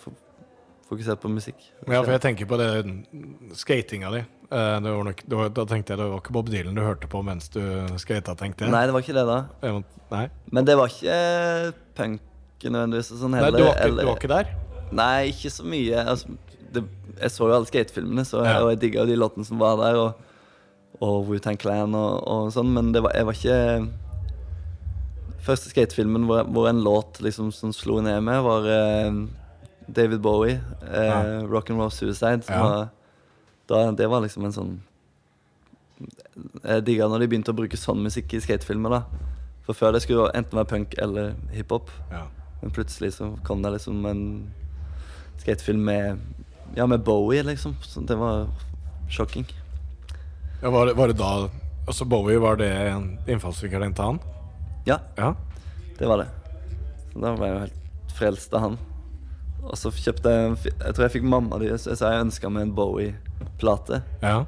[0.91, 1.57] fokusert på musikk.
[1.89, 4.23] Ja, for jeg tenker på det skatinga di.
[4.51, 7.49] Eh, nok, var, da tenkte jeg det var ikke Bob Dylan du hørte på mens
[7.55, 7.61] du
[8.03, 8.73] skata, tenkte jeg.
[8.75, 9.39] Nei, det var ikke det, da.
[10.11, 12.21] Nei, Men det var ikke punk
[12.67, 14.51] nødvendigvis sånn Nei du, var ikke, eller- du var ikke der?
[14.93, 16.03] Nei, ikke så mye.
[16.05, 16.35] Altså,
[16.75, 16.83] det,
[17.21, 18.59] jeg så jo alle skatefilmene, så Ja.
[18.65, 19.97] og jeg digga de låtene som var der.
[19.97, 20.15] Og,
[21.01, 23.59] og Wu-Tang Clan og, og sånn, men det var, jeg var ikke
[25.41, 29.15] Første skatefilmen hvor, hvor en låt liksom som slo ned med, var eh,
[29.89, 31.21] David Bowie, eh, Ja.
[31.49, 32.43] Rock and Roll Suicide.
[32.45, 32.61] Som Ja.
[32.67, 32.89] var,
[33.71, 34.75] da, det var liksom en sånn
[36.65, 38.91] Jeg digga når de begynte å bruke sånn musikk i skatefilmer.
[38.91, 39.03] da
[39.65, 41.91] For før det skulle enten være punk eller hiphop.
[42.13, 42.27] Ja.
[42.61, 44.23] Men plutselig så kom det liksom en
[45.41, 46.21] skatefilm med
[46.77, 47.75] Ja, med Bowie, liksom.
[47.83, 48.47] Så det var
[49.09, 49.47] sjokking.
[50.63, 51.49] Ja, var, det, var det da
[51.89, 54.19] Altså Bowie, var det en innfallsvinkel til han?
[54.87, 55.35] Ja, Ja.
[55.99, 56.29] det var det.
[57.13, 58.79] Så da ble jeg jo helt frelst av han.
[59.65, 62.49] Og så kjøpte jeg Jeg tror jeg fikk mamma di Så jeg sa jeg ønska
[62.53, 64.03] meg en Bowie-plate.
[64.23, 64.45] Ja.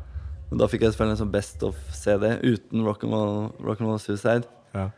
[0.53, 4.45] Og da fikk jeg selvfølgelig en sånn Best of-CD uten Rock'n'Roll rock and roll Suicide.
[4.75, 4.91] ja.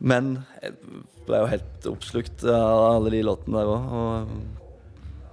[0.00, 0.76] Men jeg
[1.26, 3.88] ble jo helt oppslukt av alle de låtene der òg.
[3.98, 4.28] Og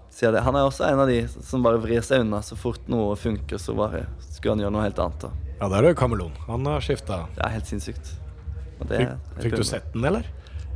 [0.10, 0.42] sier det.
[0.42, 2.40] Han er også en av de som bare vrir seg unna.
[2.42, 4.08] Så fort noe funker, så bare
[4.46, 5.24] skulle han gjøre noe helt annet.
[5.26, 5.30] Da.
[5.58, 6.34] Ja, der er jo Kameleon.
[6.46, 7.24] Han har skifta.
[7.34, 8.12] Det er helt sinnssykt.
[8.76, 10.28] Og det Fikk, fikk du sett den, eller?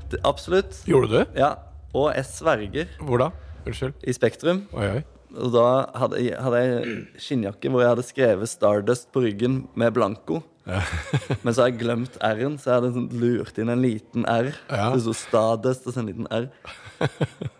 [0.09, 0.79] Det, absolutt.
[0.89, 1.37] Gjorde du?
[1.37, 1.51] Ja.
[1.93, 3.27] Og jeg sverger Hvor da?
[3.67, 3.93] Unnskyld.
[4.01, 4.63] i Spektrum.
[4.73, 5.03] Oi, oi.
[5.37, 5.65] Og da
[6.01, 10.39] hadde hadde jeg skinnjakke hvor jeg hadde skrevet Stardust på ryggen med blanko.
[10.65, 10.81] Ja.
[11.43, 14.49] Men så har jeg glemt R-en, så jeg hadde sånn lurt inn en liten R.
[14.71, 14.89] Ja.
[14.95, 16.49] Det sto Stardust og så en liten R.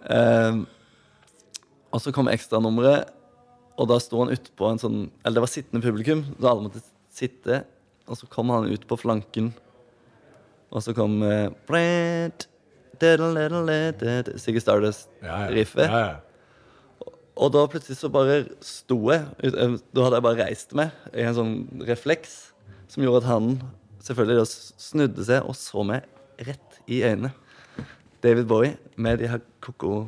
[0.10, 0.65] um,
[1.93, 3.13] og så kom ekstranummeret,
[3.80, 6.84] og da sto han utpå en sånn Eller det var sittende publikum, så alle måtte
[7.15, 7.63] sitte.
[8.10, 9.52] Og så kom han ut på flanken,
[10.74, 11.52] og så kom eh,
[14.42, 15.86] Sigurd Stardust-riffet.
[15.86, 17.12] Ja, ja.
[17.39, 21.24] Og da plutselig så bare sto jeg eh, Da hadde jeg bare reist meg i
[21.24, 21.54] en sånn
[21.88, 22.39] refleks
[22.89, 23.54] som gjorde at han
[24.04, 24.50] selvfølgelig
[24.82, 26.08] snudde seg og så meg
[26.48, 27.32] rett i øynene.
[28.24, 30.08] David Bowie med de her koko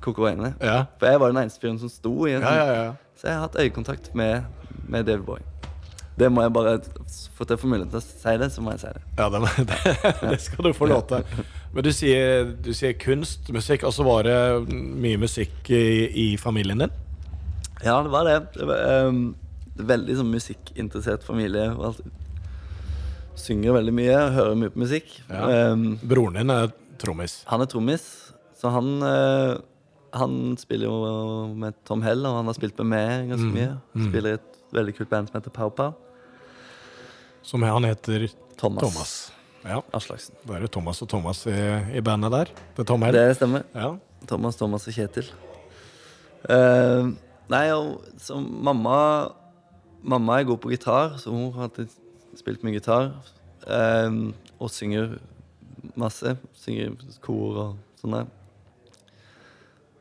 [0.00, 0.54] koko øynene.
[0.60, 0.84] ja.
[0.98, 2.92] For jeg var den eneste fyren som sto i en Ja, sånn ja, ja.
[3.20, 4.44] Så jeg har hatt øyekontakt med,
[4.88, 5.40] med David Boy.
[6.20, 6.72] Det må jeg bare
[7.36, 9.02] For at jeg får mulighet til å si det, så må jeg si det.
[9.18, 11.44] Ja, det, det, det skal du få lov til.
[11.72, 14.38] Men du sier, du sier kunst, musikk, og så var det
[14.74, 15.84] mye musikk i,
[16.24, 16.92] i familien din?
[17.84, 18.38] Ja, det var det.
[18.58, 19.22] det var, um,
[19.80, 21.70] veldig sånn musikkinteressert familie.
[21.72, 22.02] og alt.
[23.40, 25.12] Synger veldig mye, hører mye på musikk.
[25.30, 25.70] Ja.
[25.72, 27.38] Um, Broren din er trommis.
[27.48, 28.02] han er trommis,
[28.60, 29.54] så han eh,
[30.12, 33.74] Han spiller jo med Tom Hell, og han har spilt med meg ganske Mm, mye.
[33.94, 34.06] mm.
[34.10, 35.92] Spiller i et veldig kult band som heter Pow Pow.
[37.42, 39.32] Som han heter Thomas, Thomas.
[39.64, 40.34] Ja, Aslaksen.
[40.46, 41.54] Da er det Thomas og Thomas i,
[41.96, 42.50] i bandet der.
[42.76, 43.12] Det Tom Hell.
[43.16, 43.62] Det stemmer.
[43.74, 43.94] Ja.
[44.26, 45.28] Thomas, Thomas og Kjetil.
[46.48, 47.12] Uh,
[47.52, 48.96] nei, og så mamma
[50.02, 51.90] Mamma er god på gitar, så hun har alltid
[52.40, 53.10] spilt mye gitar.
[53.68, 55.18] Uh, og synger
[55.94, 56.32] masse.
[56.56, 58.30] Synger kor og sånn der.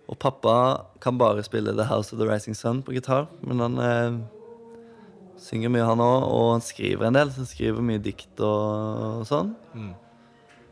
[0.10, 0.56] Og pappa
[1.04, 4.16] kan bare spille The House of the Rising Sun på gitar, men han eh,
[5.40, 6.26] synger mye, han òg.
[6.26, 9.54] Og han skriver en del, så han skriver mye dikt og, sånn.
[9.78, 9.92] Mm.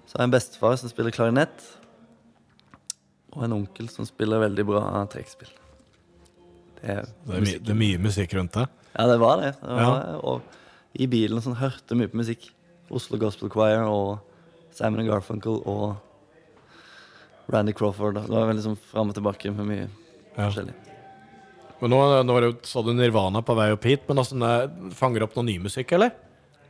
[0.08, 1.68] Så har jeg en bestefar som spiller klarinett.
[3.36, 4.84] Og en onkel som spiller veldig bra
[5.14, 5.54] trekkspill.
[6.78, 8.74] Det er, Det, er my, det er mye musikk rundt deg.
[8.96, 9.54] Ja, det var det.
[9.62, 12.50] det var, Og i bilen sånn, hørte mye på musikk.
[12.90, 14.24] Oslo Gospel Choir og
[14.74, 15.98] Simon Garfunkel og
[17.54, 18.20] Randy Crawford.
[18.28, 19.88] Det var sånn fram og tilbake med mye
[20.38, 20.50] Ja.
[20.50, 20.74] forskjellig.
[21.82, 24.36] Men nå, nå var det sa du Nirvana på vei opp hit, men altså,
[24.98, 26.12] fanger du opp noe ny musikk, eller?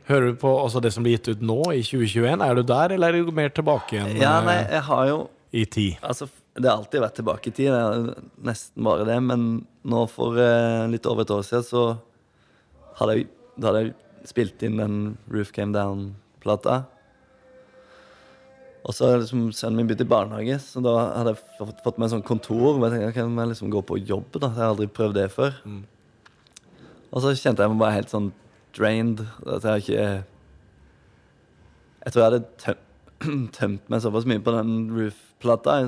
[0.08, 2.42] Hører du på altså, det som blir gitt ut nå, i 2021?
[2.44, 5.18] Er du der, eller er du mer tilbake igjen Ja, eh, nei, jeg har jo
[5.52, 5.96] i tid?
[6.02, 7.68] Altså, Det har alltid vært tilbake i tid.
[7.70, 9.16] Det er nesten bare det.
[9.22, 11.82] Men nå for eh, litt over et år siden så
[12.98, 13.94] hadde jeg, da hadde jeg
[14.26, 14.96] spilt inn den
[15.30, 16.80] Roof Came Down-plata.
[18.86, 22.08] Og så liksom sønnen min begynte i barnehage, så da hadde jeg fått, fått meg
[22.08, 22.78] en sånn kontor.
[22.78, 24.52] hvor jeg tenkte, må jeg liksom gå på jobb, da.
[24.52, 25.56] Jeg har aldri prøvd det før.
[27.08, 28.32] Og så kjente jeg meg bare helt sånn
[28.76, 29.24] drained.
[29.46, 30.08] At jeg ikke
[32.04, 32.84] Jeg tror jeg hadde tømt,
[33.58, 35.80] tømt meg såpass mye på den Roof-plata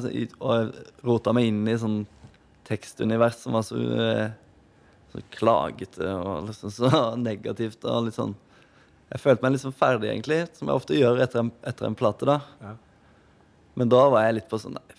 [0.42, 0.74] og
[1.06, 2.02] rota meg inn i sånn
[2.66, 4.32] tekstunivers som var så, eh,
[5.14, 6.90] så klagete og liksom så
[7.28, 8.34] negativt og litt sånn
[9.10, 11.96] Jeg følte meg litt sånn ferdig, egentlig, som jeg ofte gjør etter en, etter en
[11.98, 12.26] plate.
[12.28, 12.36] da.
[12.62, 12.74] Ja.
[13.80, 14.96] Men da var jeg litt på sånn Nei,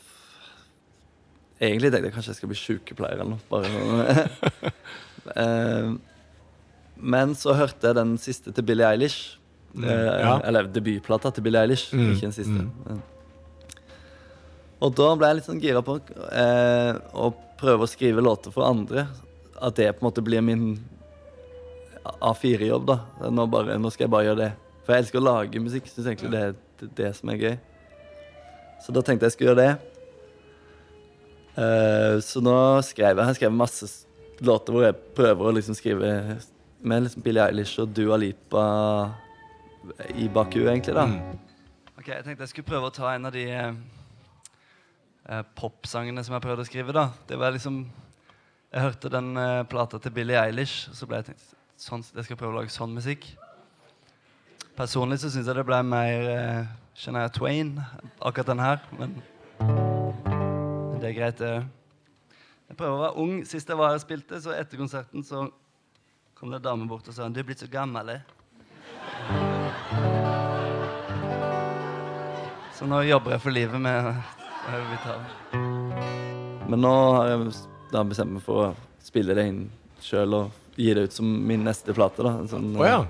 [1.70, 3.44] egentlig tenkte jeg kanskje jeg skal bli sykepleier eller noe.
[3.52, 4.72] Bare sånn.
[5.38, 5.92] Eh,
[6.98, 9.36] Men så hørte jeg den siste til Billie Eilish.
[9.78, 10.32] Mm, ja.
[10.50, 12.64] Eller debutplata til Billie Eilish, Mm, ikke den siste.
[12.66, 13.04] Mm.
[14.82, 16.00] Og da ble jeg litt sånn gira på
[16.34, 17.30] eh, å
[17.62, 19.06] prøve å skrive låter for andre.
[19.62, 20.80] At det på en måte blir min
[22.06, 22.98] A4-jobb, da.
[23.30, 24.52] Nå, bare, nå skal jeg bare gjøre det.
[24.86, 25.90] For jeg elsker å lage musikk.
[25.90, 27.58] Syns egentlig det er det, det som er gøy.
[28.82, 29.74] Så da tenkte jeg skulle gjøre det.
[31.52, 32.54] Uh, så nå
[32.88, 33.88] skrev jeg Jeg skrev masse
[34.40, 36.12] låter hvor jeg prøver å liksom skrive
[36.82, 38.64] med liksom Billie Eilish og Dua Lipa
[40.16, 41.06] i bakhuet, egentlig, da.
[41.98, 43.74] Ok, Jeg tenkte jeg skulle prøve å ta en av de eh,
[45.30, 46.96] eh, popsangene som jeg prøvde å skrive.
[46.98, 47.10] da.
[47.30, 47.84] Det var liksom
[48.72, 51.50] Jeg hørte den eh, plata til Billie Eilish, og så ble jeg tenkt
[51.82, 53.26] sånn, jeg skal prøve å lage sånn musikk.
[54.78, 57.74] Personlig så syns jeg det ble mer eh, Shania Twain,
[58.22, 58.84] akkurat den her.
[59.00, 59.16] Men,
[61.02, 61.56] det er greit, det.
[62.70, 63.42] Jeg prøver å være ung.
[63.50, 65.48] Sist jeg var her og spilte, så etter konserten så
[66.38, 68.16] kom det en dame bort og sa 'Du er blitt så gammel'.
[68.16, 68.22] eh».
[72.74, 74.16] Så nå jobber jeg for livet med
[74.90, 75.26] vitale.
[76.70, 77.40] Men nå har jeg
[78.10, 79.70] bestemt meg for å spille det inn
[80.02, 82.24] sjøl og gi det ut som min neste plate.
[82.24, 82.36] da.
[82.52, 83.02] Sånn, oh, ja.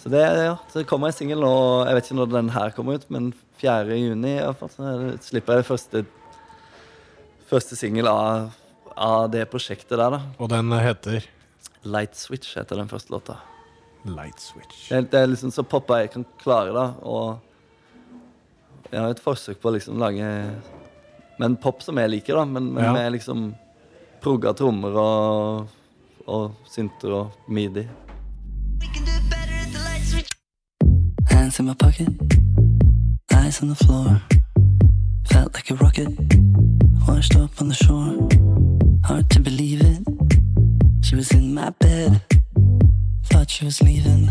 [0.00, 1.52] Så det, ja, så det kommer en singel nå.
[1.88, 3.30] Jeg vet ikke når den her kommer ut, men
[3.60, 3.96] 4.
[3.96, 6.02] juni i hvert fall, så er slipper jeg første,
[7.48, 8.52] første singel av,
[8.96, 10.16] av det prosjektet der.
[10.18, 10.20] da.
[10.38, 11.24] Og den heter
[11.86, 13.38] Light Switch heter den første låta.
[14.06, 14.88] Light Switch.
[14.90, 16.86] Det, det er liksom så poppa jeg kan klare, da.
[17.06, 20.26] Og jeg har et forsøk på å liksom lage
[21.40, 22.44] Men pop som jeg liker, da.
[22.48, 22.92] Men, men Ja.
[22.96, 23.48] med liksom
[24.24, 25.66] progga trommer og,
[26.26, 27.86] og synter og midi.
[28.80, 30.30] We can do it better at the light switch.
[31.30, 32.08] Hands in my pocket,
[33.32, 34.20] eyes on the floor.
[35.32, 36.08] Felt like a rocket,
[37.08, 38.12] washed up on the shore.
[39.04, 40.00] Hard to believe it.
[41.04, 42.20] She was in my bed,
[43.30, 44.28] thought she was leaving.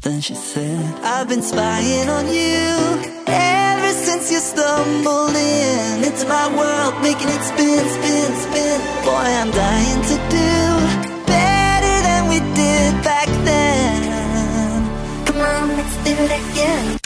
[0.00, 6.46] Then she said, I've been spying on you ever since you stumbled in It's my
[6.56, 8.80] world, making it spin, spin, spin.
[9.04, 15.26] Boy, I'm dying to do better than we did back then.
[15.26, 16.97] Come on, let's do it again.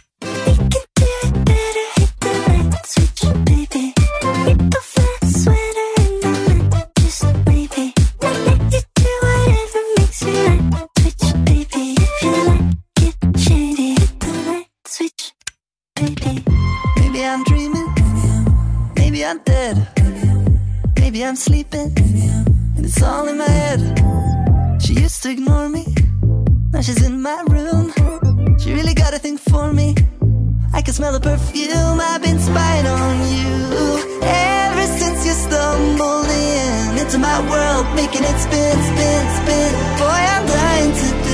[21.33, 21.91] I'm sleeping,
[22.77, 23.81] and it's all in my head.
[24.83, 25.87] She used to ignore me,
[26.75, 27.91] now she's in my room.
[28.59, 29.95] She really got a thing for me.
[30.75, 31.99] I can smell the perfume.
[32.03, 38.39] I've been spying on you ever since you stumbled in into my world, making it
[38.47, 39.73] spin, spin, spin.
[40.01, 41.32] Boy, I'm dying to do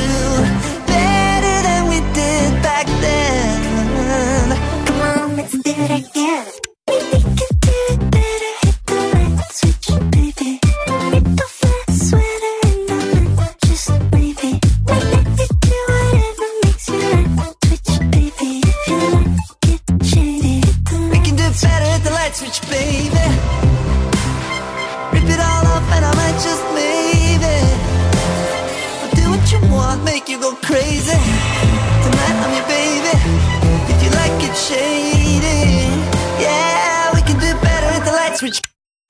[38.41, 38.61] the switch.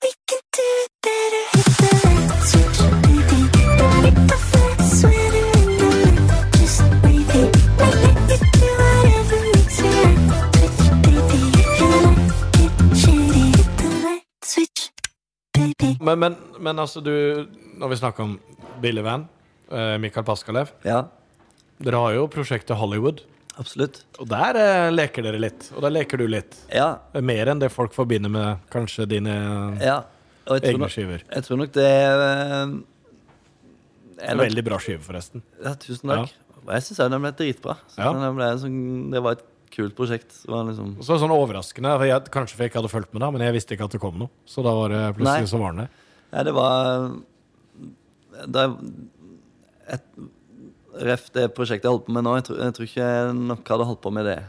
[0.01, 3.39] We can do it better Hit the light switch, baby.
[4.03, 6.15] Rip the that sweater and then
[6.57, 7.41] just maybe
[8.03, 10.21] let you do whatever makes you like
[10.51, 11.39] Switch, baby.
[11.61, 14.81] If you like it shady, hit the light switch,
[15.53, 15.97] baby.
[16.01, 17.47] Men, men, men altså, du
[17.79, 18.39] Når vi snakker om
[18.81, 19.27] Billy Van,
[19.71, 21.03] eh, Mikael Paskalev Ja.
[21.79, 23.21] Dere har jo prosjektet Hollywood.
[23.59, 24.01] Absolutt.
[24.23, 25.67] Og der eh, leker dere litt.
[25.75, 26.55] Og der leker du litt.
[26.71, 26.93] Ja.
[27.19, 29.35] Mer enn det folk forbinder med kanskje dine
[29.83, 29.97] ja.
[30.49, 31.23] Og jeg tror, egne nok, skiver.
[31.29, 32.71] jeg tror nok det er, er
[34.19, 35.43] er nok, Veldig bra skive, forresten.
[35.63, 36.33] ja, Tusen takk.
[36.65, 37.75] Og jeg syns den ble dritbra.
[37.91, 38.09] Så Ja.
[38.15, 38.79] den ble sånn,
[39.13, 39.45] det var et
[39.75, 40.33] kult prosjekt.
[40.43, 43.21] Det var liksom så sånn overraskende, for jeg, kanskje for jeg ikke hadde fulgt med,
[43.21, 44.29] da, men jeg visste ikke at det kom noe.
[44.49, 45.51] Så da var det plutselig Nei.
[45.53, 45.89] så var den der.
[46.33, 47.11] Nei, det var
[48.49, 48.75] Det er
[49.95, 50.03] et
[50.99, 52.35] Ref det prosjektet jeg holdt på med nå.
[52.39, 54.39] Jeg tror, jeg tror ikke jeg nok hadde holdt på med det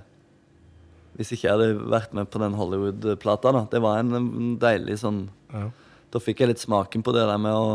[1.20, 3.50] hvis ikke jeg hadde vært med på den Hollywood-plata.
[3.52, 3.66] da.
[3.68, 5.66] Det var en, en deilig sånn Ja.
[6.10, 7.66] Da fikk jeg litt smaken på det der med å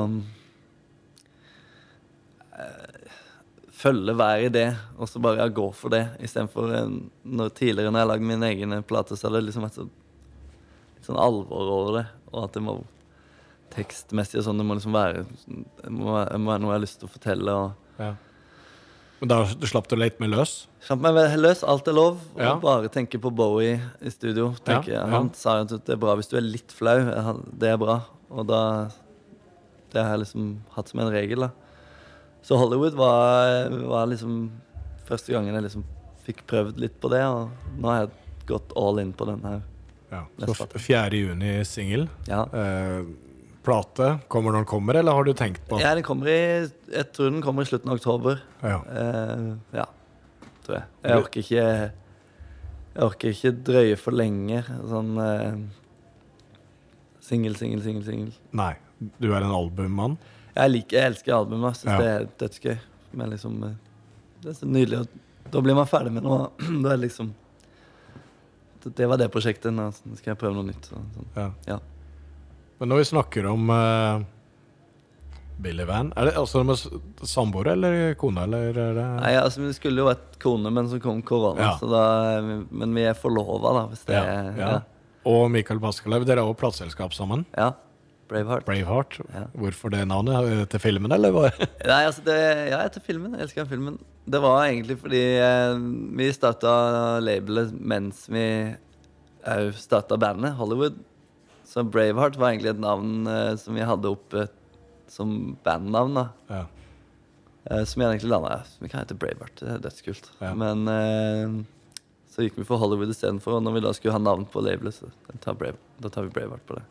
[2.60, 3.12] øh,
[3.72, 4.64] følge hver idé,
[4.98, 6.02] og så bare gå for det.
[6.26, 9.80] Istedenfor eh, når tidligere når jeg lagde min egen plate, så hadde det liksom vært
[9.80, 9.88] så,
[10.98, 12.06] litt sånn alvor over det.
[12.34, 12.76] Og at det må
[13.76, 16.86] tekstmessig og sånn, det må liksom være Det må, det må være noe jeg har
[16.90, 17.56] lyst til å fortelle.
[17.56, 18.12] og Ja.
[19.22, 20.68] Men da du slapp du litt med løs?
[20.86, 22.20] Slapp meg løs, alt er lov.
[22.36, 22.56] Og Ja.
[22.60, 24.54] bare tenke på Bowie i studio.
[24.66, 25.12] Tenker, Ja, ja.
[25.14, 27.00] Han sa jo at det er bra hvis du er litt flau.
[27.58, 28.02] Det er bra.
[28.32, 28.90] Og da
[29.94, 31.50] Det har jeg liksom hatt som en regel, da.
[32.44, 34.52] Så Hollywood var, var liksom
[35.08, 35.86] første gangen jeg liksom
[36.26, 37.50] fikk prøvd litt på det, og
[37.80, 38.12] nå har jeg
[38.48, 39.62] gått all in på den her.
[40.12, 40.26] Ja.
[40.46, 41.10] Så 4.
[41.16, 42.10] juni singel.
[42.28, 42.44] Ja.
[42.52, 43.06] Eh,
[43.66, 44.10] plate.
[44.32, 46.40] Kommer når den kommer, eller har du tenkt på ja, den kommer i
[46.94, 48.42] Jeg tror den kommer i slutten av oktober.
[48.62, 48.80] Ja.
[48.86, 49.88] Uh, ja,
[50.66, 50.88] tror jeg.
[51.06, 54.62] Jeg orker ikke Jeg orker ikke drøye for lenge.
[54.92, 55.66] Sånn uh,
[57.26, 58.34] Singel, singel, singel, singel.
[58.54, 58.76] Nei.
[59.18, 60.20] Du er en albummann?
[60.56, 61.80] Jeg, liker, jeg elsker albumet.
[61.80, 61.98] Syns Ja.
[62.00, 62.76] det er dødsgøy.
[63.16, 63.74] Men liksom eh,
[64.44, 65.00] Det er så nydelig.
[65.02, 66.52] og Da blir man ferdig med noe.
[66.84, 67.34] Da er det liksom
[68.86, 69.74] det var det prosjektet.
[69.74, 70.86] Nå skal jeg prøve noe nytt.
[70.86, 71.30] Så, sånn.
[71.34, 71.48] Ja.
[71.66, 71.80] Ja.
[72.80, 74.24] Men når vi snakker om uh,
[75.64, 76.82] Billy Van, er det altså med
[77.24, 81.22] samboere eller kone, eller er Nei, altså Vi skulle jo vært kone, men så kom
[81.26, 81.70] korona.
[81.70, 81.72] Ja.
[81.80, 82.04] Så da,
[82.44, 83.86] men vi er forlova, da.
[83.94, 84.70] Hvis det Ja, er ja.
[84.76, 84.84] ja.
[85.26, 87.46] Og Mikael Paskalev, dere har også plateselskap sammen.
[87.58, 87.72] ja.
[88.26, 88.66] Braveheart.
[88.66, 89.20] Braveheart.
[89.36, 89.44] Ja.
[89.54, 90.48] Hvorfor det navnet?
[90.50, 91.30] Eh, Til filmen, eller?
[91.86, 92.34] Nei, altså det,
[92.72, 93.36] Ja, etter filmen.
[93.38, 94.00] Jeg elsker filmen.
[94.26, 95.76] Det var egentlig fordi eh,
[96.18, 98.42] vi starta labelet mens vi
[99.46, 100.98] òg starta bandet, Hollywood.
[101.76, 104.46] Så Braveheart var egentlig et navn eh, som vi hadde oppe
[105.12, 106.16] som bandnavn.
[106.16, 106.62] da Ja.
[107.68, 109.60] Eh, Som jeg egentlig landa ja, Vi kan hete Braveheart.
[109.60, 110.30] Det er dødskult.
[110.40, 110.54] Ja.
[110.56, 111.58] Men eh,
[112.32, 113.58] så gikk vi for Hollywood istedenfor.
[113.60, 115.12] Og når vi da skulle ha navn på labelet, så
[115.44, 116.86] tar Brave, da tar vi Braveheart på det.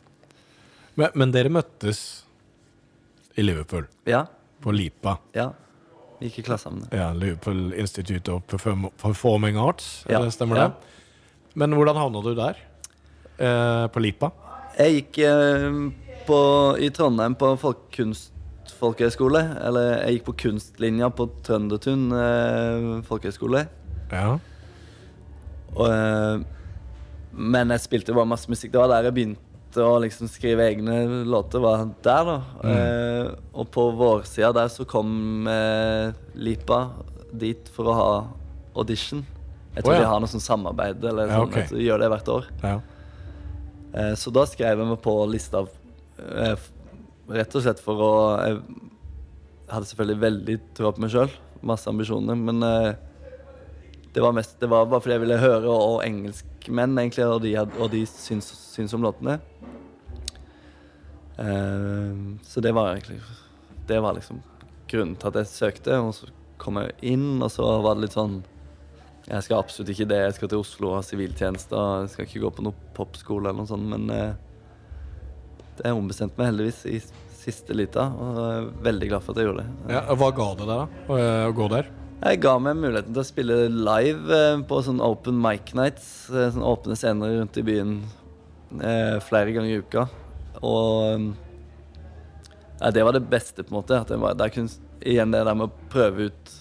[1.01, 2.05] Men, men dere møttes
[3.37, 4.26] i Liverpool, Ja.
[4.62, 5.16] på Lipa.
[5.35, 5.49] Ja.
[6.20, 6.85] Vi gikk i klasse sammen.
[6.95, 10.68] Ja, Liverpool Institute of Perform Performing Arts, Ja, eller stemmer ja.
[10.68, 11.55] det?
[11.59, 12.61] Men hvordan havna du der?
[13.39, 14.30] Eh, på Lipa?
[14.75, 15.77] Jeg gikk eh,
[16.27, 16.39] på,
[16.83, 19.43] i Trondheim på folk, kunstfolkehøgskole.
[19.68, 23.64] Eller jeg gikk på kunstlinja på Trøndertun eh, folkehøgskole.
[24.11, 24.37] Ja.
[25.75, 26.45] Og, eh,
[27.35, 28.72] men jeg spilte bare masse musikk.
[28.75, 31.62] Det var der jeg begynte å liksom skrive egne låter.
[31.62, 36.89] var der da eh, Og på vårsida der så kom eh, Lipa
[37.35, 38.11] dit for å ha
[38.79, 39.25] audition.
[39.75, 40.03] Jeg tror oh, ja.
[40.05, 41.83] de har noe sånn samarbeid, eller Ja, sånn, okay.
[41.83, 42.51] gjør det hvert år.
[42.62, 42.77] ja.
[43.95, 45.64] Eh, Så da skrev jeg meg på lista
[46.18, 46.57] eh,
[47.30, 48.12] rett og slett for å
[48.45, 48.61] Jeg
[49.70, 51.30] hadde selvfølgelig veldig tro på meg sjøl,
[51.64, 52.95] masse ambisjoner, men eh,
[54.14, 57.55] det var mest Det var bare fordi jeg ville høre og, engelskmenn, egentlig, og de,
[57.59, 59.38] og de syns, syns om låtene.
[61.38, 62.14] Eh,
[62.47, 63.20] Så det var egentlig
[63.88, 64.42] Det var liksom
[64.88, 66.28] grunnen til at jeg søkte, og så
[66.61, 68.42] kom jeg inn, og så var det litt sånn
[69.25, 70.20] jeg skal absolutt ikke det.
[70.27, 71.85] Jeg skal til Oslo og ha siviltjeneste.
[72.05, 74.35] Jeg skal ikke gå på noe popskole eller noe sånt, men eh,
[75.79, 76.99] det er ombestemt meg heldigvis i
[77.45, 79.93] siste lita, og jeg er veldig glad for at jeg gjorde det.
[79.93, 80.03] ja.
[80.16, 81.05] Hva ga det deg, da?
[81.09, 81.91] Å, eh, gå der?
[82.25, 86.64] Jeg ga meg muligheten til å spille live eh, på sånn open mic nights, sånn
[86.64, 87.99] åpne scener rundt i byen
[88.81, 90.07] eh, flere ganger i uka.
[90.64, 91.27] Og
[92.81, 94.01] ja, det var det beste, på en måte.
[94.01, 94.72] At jeg var, der kunne,
[95.05, 96.55] igjen det der med å prøve ut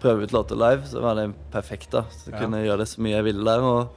[0.00, 1.90] Prøve ut låter live, så var det perfekt.
[1.92, 2.38] da Så Ja.
[2.38, 3.60] kunne jeg gjøre det så mye jeg ville der.
[3.60, 3.88] Og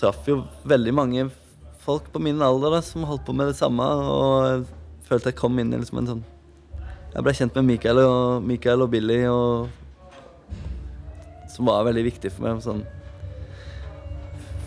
[0.00, 1.30] traff jo veldig mange
[1.84, 3.84] folk på min alder da som holdt på med det samme.
[3.84, 4.66] Og jeg
[5.08, 6.24] følte jeg kom inn i liksom en sånn
[7.14, 9.68] Jeg ble kjent med Mikael og, Michael og Billy, og,
[11.54, 12.62] som var veldig viktig for meg.
[12.64, 12.80] Sånn,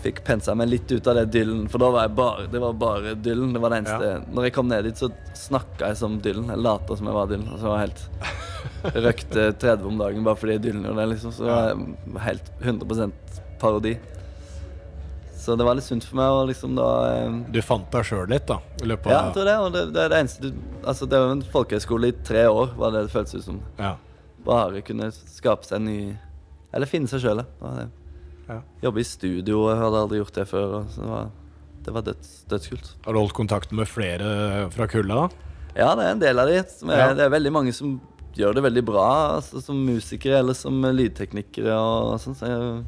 [0.04, 2.78] fikk pensa meg litt ut av det Dylan, for da var jeg bare, det var
[2.80, 3.52] bare Dylan.
[3.52, 4.12] Det var det eneste.
[4.32, 6.48] Når jeg kom ned dit, så snakka jeg som Dylan.
[6.54, 7.50] Jeg lata som jeg var Dylan.
[7.52, 8.06] Og så var jeg helt
[8.84, 11.10] Røkte 30 om dagen bare fordi Dylan gjorde det.
[11.16, 13.12] liksom Så var helt 100%
[13.60, 13.96] parodi.
[15.38, 18.26] Så det var litt sunt for meg å liksom da eh, Du fant deg sjøl
[18.28, 18.58] litt, da?
[18.84, 19.56] I løpet Ja, av jeg tror det.
[19.64, 22.74] Og det, det er det eneste du Altså, det var en folkehøyskole i tre år,
[22.80, 23.62] var det det føltes ut som.
[23.80, 23.94] ja.
[24.48, 26.00] Bare kunne skape seg en ny
[26.76, 27.88] Eller finne seg sjøl, ja.
[28.48, 28.60] Ja.
[28.86, 30.76] Jobbe i studio, jeg hadde aldri gjort det før.
[30.82, 31.32] Og så det var,
[31.88, 32.92] det var døds, dødskult.
[33.04, 34.30] Har du holdt kontakt med flere
[34.72, 35.26] fra kulda?
[35.26, 35.56] da?
[35.76, 36.62] Ja, det er en del av de.
[36.62, 37.10] Er, Ja.
[37.18, 37.98] Det er veldig mange som
[38.40, 39.08] gjør det veldig bra,
[39.38, 42.38] altså, som musikere eller som lydteknikere og sånn.
[42.38, 42.80] Så jeg,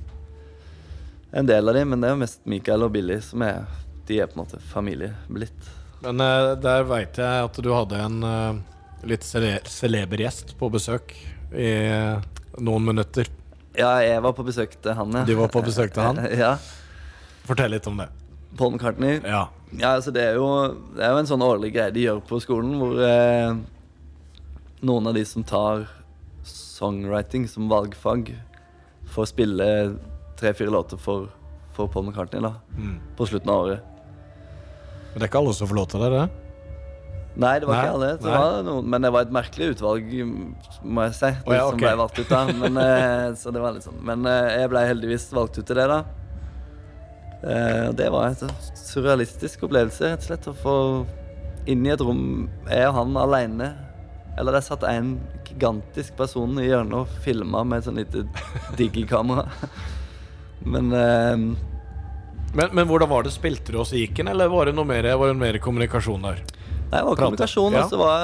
[1.39, 3.67] en del av dem, men det er jo mest Mikael og Billy som er
[4.09, 5.67] De er på en måte familie blitt.
[6.01, 8.61] Men uh, der veit jeg at du hadde en uh,
[9.05, 11.13] litt cele celeber gjest på besøk
[11.53, 12.23] i uh,
[12.57, 13.29] noen minutter.
[13.77, 15.27] Ja, jeg var på besøk til han, ja.
[15.27, 16.23] Du var på besøk til han?
[16.43, 16.55] ja.
[17.45, 18.09] Fortell litt om det.
[18.57, 19.19] Paul McCartney.
[19.23, 19.47] Ja.
[19.77, 20.47] Ja, altså det er, jo,
[20.97, 23.51] det er jo en sånn årlig greie de gjør på skolen, hvor eh,
[24.81, 25.87] noen av de som tar
[26.47, 28.31] songwriting som valgfag,
[29.09, 29.65] får spille
[30.39, 31.27] tre-fire låter for,
[31.75, 32.99] for Paul McCartney da, Mm.
[33.17, 33.81] på slutten av året.
[35.13, 36.09] Men det er ikke alle som får lov til det?
[36.13, 36.29] det?
[37.39, 38.09] Nei, det var Nei, ikke alle.
[38.19, 40.07] Det var noen, men det var et merkelig utvalg,
[40.83, 42.29] må jeg si, Det Å ja, som ble valgt ut.
[42.29, 45.65] da men, eh, Så det var litt sånn Men eh, jeg ble heldigvis valgt ut
[45.69, 45.99] til det, da.
[47.43, 50.47] Eh, det var en surrealistisk opplevelse, rett og slett.
[50.51, 50.75] Å få
[51.69, 53.69] inn i et rom, jeg og han aleine.
[54.39, 58.23] Eller der satt en gigantisk person i hjørnet og filma med et sånn lite
[58.79, 59.49] digikamera.
[60.73, 61.37] Men eh,
[62.53, 63.31] Men, men hvordan var det?
[63.35, 66.39] Spilte du også gikk den, eller var det noe mer, var det mer kommunikasjon der?
[66.89, 68.23] Nei, det var kommunikasjon, og så var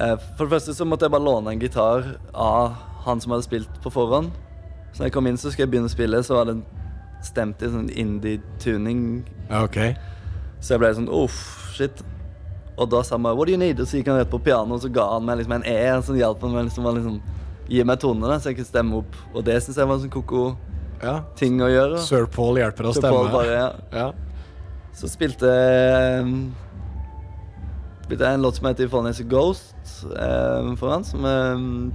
[0.00, 3.44] eh, For det første så måtte jeg bare låne en gitar av han som hadde
[3.44, 4.32] spilt på forhånd.
[4.92, 6.56] Så når jeg kom inn, så skulle jeg begynne å spille, så var det
[7.28, 9.02] stemt i sånn indie-tuning.
[9.66, 9.92] Okay.
[10.64, 11.38] Så jeg ble sånn uff,
[11.76, 12.00] shit.
[12.78, 14.38] Og da sa han bare 'What do you need?' Og så gikk han rett på
[14.42, 17.20] piano, og så ga han meg liksom en E som hjalp meg liksom, å liksom,
[17.68, 19.16] gi meg tonene, så jeg kunne stemme opp.
[19.34, 20.56] Og det syns jeg var en sånn ko-ko
[21.02, 21.20] Ja.
[21.36, 21.98] ting å gjøre.
[21.98, 23.30] Sir Paul hjelper å Så stemme.
[23.30, 23.72] Bare, ja.
[23.92, 24.12] Ja.
[24.92, 26.52] Så spilte jeg
[28.04, 29.74] Spilte jeg en låt som heter a Ghost
[30.16, 31.92] eh, for han, som jeg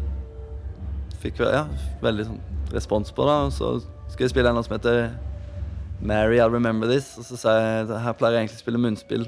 [1.24, 1.66] fikk ja,
[2.04, 2.40] veldig sånn
[2.72, 3.26] respons på.
[3.26, 5.10] da Og så skulle jeg spille en låt som heter
[6.02, 7.18] Mary, I'll Remember This.
[7.18, 9.28] Og så sa jeg her pleier jeg egentlig å spille munnspill.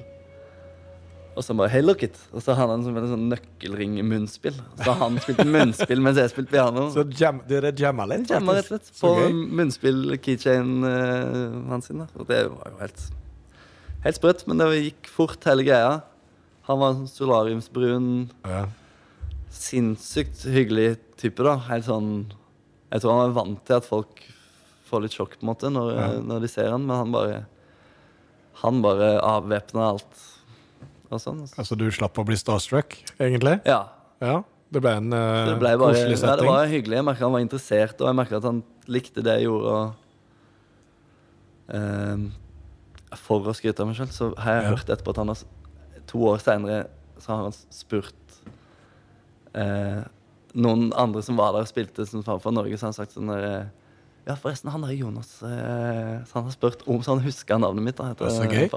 [1.36, 2.16] Og så bare Hey, look it.
[2.34, 4.56] Og så hadde han sånn, veldig sånn nøkkelring-munnspill.
[4.86, 6.86] Så han spilte munnspill mens jeg spilte piano.
[6.94, 8.30] Så jam, dere jamma litt?
[8.32, 9.34] Jamma rett og slett på gøy.
[9.60, 12.00] munnspill-keychain uh, hans sin.
[12.00, 12.08] da.
[12.16, 13.06] Og det var jo helt
[14.06, 15.94] Helt sprøtt, men det gikk fort, hele greia.
[16.68, 18.10] Han var en sånn solariumsbrun,
[18.46, 18.68] Ja.
[19.50, 21.56] sinnssykt hyggelig type, da.
[21.70, 22.10] Helt sånn
[22.92, 24.22] Jeg tror han er vant til at folk
[24.86, 26.08] får litt sjokk, på en måte, når, Ja.
[26.22, 27.46] når de ser han, men han bare
[28.62, 30.22] Han bare avvæpna alt
[31.16, 31.41] og sånn.
[31.57, 33.57] Altså du slapp å bli starstruck, egentlig?
[33.68, 33.82] Ja.
[34.24, 34.41] Ja.
[34.76, 36.41] Det ble en uh, Det ble bare, koselig ja, setting.
[36.41, 36.95] det var hyggelig.
[36.97, 39.76] Jeg merka han var interessert, og jeg merka at han likte det jeg gjorde.
[39.76, 39.86] Og,
[41.72, 44.70] uh, for å skryte av meg sjøl, så har jeg Ja.
[44.76, 45.43] hørt etterpå at han har
[46.09, 46.88] to år seinere
[47.18, 48.13] så har han spurt
[49.55, 50.03] uh,
[50.53, 53.16] noen andre som var der og spilte som far fra Norge, så har han sagt
[53.16, 53.66] sånn der eh,
[54.26, 57.86] Ja, forresten, han der Jonas eh, Så han har spurt om Så han husker navnet
[57.86, 57.97] mitt.
[57.99, 58.69] da heter er så gøy.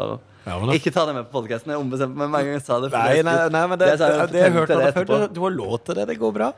[0.44, 1.72] Ja, men da- Ikke ta det med på podkasten.
[1.72, 2.60] Jeg ombestemte meg mange ganger.
[2.60, 5.08] jeg Sa det, Nei, nei, nei, men det, det, det, jeg hørte det før.
[5.08, 6.06] Du, du har lov til det.
[6.12, 6.52] Det går bra.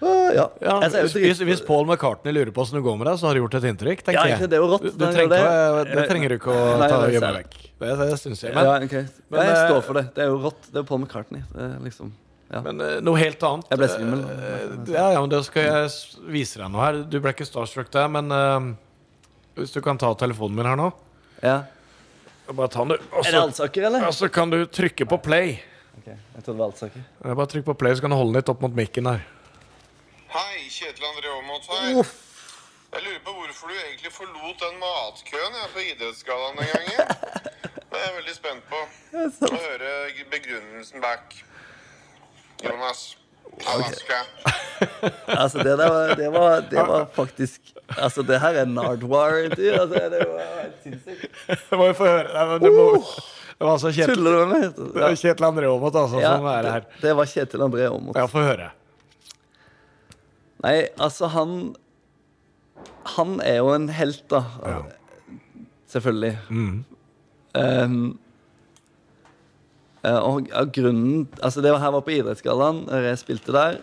[0.00, 0.46] Å, ja.
[0.64, 3.42] Ja, hvis, hvis Paul McCartney lurer på åssen det går med deg, så har du
[3.42, 4.06] gjort et inntrykk.
[4.16, 4.48] Ja, jeg.
[4.48, 5.92] det rått Du, du trenger, det.
[5.92, 7.58] det trenger du ikke å Nei, ta det gjemme vekk.
[7.82, 8.54] Det, det syns jeg.
[8.56, 8.96] Men, ja, ok.
[9.28, 10.06] men, jeg eh, står for det.
[10.16, 10.70] Det er jo rått.
[10.72, 11.44] Det er Paul McCartney.
[11.52, 12.14] Er liksom,
[12.50, 12.60] ja.
[12.66, 13.70] men uh, noe helt annet.
[13.72, 14.22] Jeg ble svimmel.
[14.26, 15.90] Uh, Ja, ja, men da skal jeg
[16.34, 17.02] vise deg noe her.
[17.10, 18.70] Du ble ikke starstruck der, men uh,
[19.58, 20.90] hvis du kan ta telefonen min her nå
[21.40, 21.62] ja.
[22.50, 23.18] Bare ta den, du.
[23.22, 24.06] Er det Alsaker, eller?
[24.08, 25.52] og så kan du trykke på play.
[26.00, 27.04] Ok, Jeg trodde det var Alsaker.
[27.22, 29.22] Bare trykk på play, så kan du holde den litt opp mot mikken her.
[30.34, 32.10] Hei, Kjetil André Aamodt her.
[32.90, 37.14] Jeg lurer på hvorfor du egentlig forlot den matkøen jeg, på Idrettsgallaen den gangen.
[37.90, 38.80] Det er jeg veldig spent på
[39.46, 39.94] å høre
[40.30, 41.34] begrunnelsen bak.
[42.64, 43.16] Jonas.
[43.66, 44.20] Alaska.
[45.26, 47.60] Altså, det der var, det var, det var faktisk
[47.98, 49.72] Altså, det her er Nardwar-intervju.
[49.72, 51.26] Altså, det var helt sinnssykt.
[51.70, 52.58] Det må vi få høre.
[52.62, 52.84] Det, må,
[53.58, 54.44] det var altså Kjetil, ja.
[54.46, 56.86] du det var Kjetil André Aamodt altså, Ja, som er her.
[57.02, 58.16] det var Kjetil André Aamodt.
[58.16, 58.70] Ja, få høre.
[60.64, 61.74] Nei, altså, han
[63.16, 64.44] Han er jo en helt, da.
[65.88, 66.38] Selvfølgelig.
[66.48, 66.84] Mm.
[67.58, 68.18] Um,
[70.02, 73.80] og av grunnen Altså, det var her var på Idrettsgallaen, og jeg spilte der.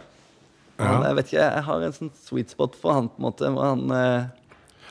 [0.79, 0.95] Ja.
[1.07, 3.49] Jeg vet ikke, jeg har en sånn sweet spot for han, på en måte.
[3.53, 4.25] hvor Han, eh,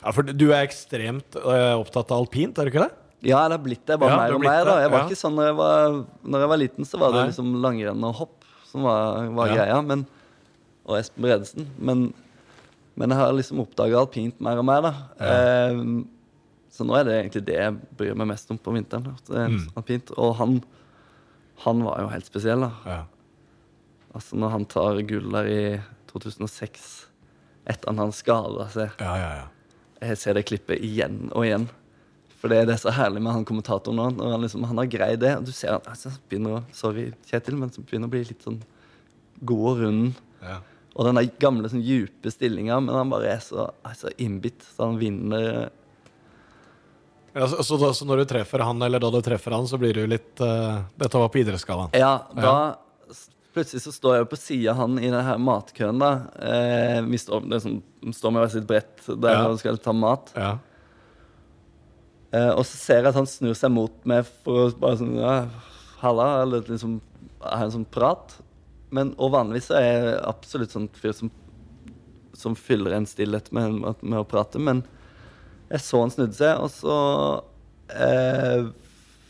[0.03, 2.93] Ja, for du er ekstremt eh, opptatt av alpint, er du ikke det?
[3.27, 4.63] ja, det har blitt det bare Ja, mer og mer.
[4.65, 5.05] da Jeg var ja.
[5.07, 7.27] ikke sånn når jeg var, når jeg var liten, så var det Nei.
[7.31, 9.55] liksom langrenn og hopp som var, var Ja.
[9.55, 9.81] greia.
[9.83, 10.05] Men,
[10.85, 11.65] og Espen Bredesen.
[11.79, 12.13] Men,
[12.95, 14.93] men jeg har liksom oppdaga alpint mer og mer, da.
[15.19, 15.81] Eh,
[16.71, 19.07] så nå er det egentlig det jeg bryr meg mest om på vinteren.
[19.31, 19.71] Er Mm.
[19.75, 20.11] alpint.
[20.17, 20.61] Og han,
[21.63, 22.71] han var jo helt spesiell, da.
[22.85, 23.01] Ja.
[24.17, 25.61] Altså når han tar gull der i
[26.11, 26.87] 2006
[27.67, 28.93] etter han skada seg.
[29.03, 29.47] Ja, ja, ja.
[30.07, 31.67] Jeg ser det klippet igjen og igjen.
[32.37, 34.07] For det, det er så herlig med han kommentatoren nå.
[34.15, 35.33] Når han, liksom, han har greid det.
[35.39, 38.45] Og du ser han altså, begynner å Sorry, Kjetil, men så begynner å bli litt
[38.45, 38.59] sånn
[39.41, 40.23] god og rund.
[40.45, 40.61] ja.
[40.97, 44.63] Og den der gamle, sånn djupe stillinga, men han bare er så, altså, innbitt.
[44.65, 45.67] Så han vinner
[47.33, 49.77] ja så, så, da, så når du treffer han, eller da du treffer han, så
[49.81, 51.95] blir du litt uh, Dette var på idrettsgallaen.
[51.97, 52.59] Ja, da ja.
[53.57, 56.09] Plutselig så står jeg jo på sida av han i den her matkøen, da.
[56.45, 57.79] Eh, vi står, sånn,
[58.13, 59.47] står med hvert sitt brett der Ja.
[59.49, 60.29] og skal ta mat.
[60.37, 60.51] Ja.
[62.37, 65.15] Eh, og så ser jeg at han snur seg mot meg for å bare sånn
[65.17, 65.47] ja,
[66.03, 66.99] Halla, eller liksom
[67.41, 68.35] ha en sånn prat.
[68.93, 71.31] Men, og vanligvis så er jeg absolutt sånn fyr som,
[72.37, 74.61] som fyller en stillhet med, med å prate.
[74.61, 74.83] Men
[75.67, 76.97] jeg så han snudde seg, og så
[77.91, 78.69] eh,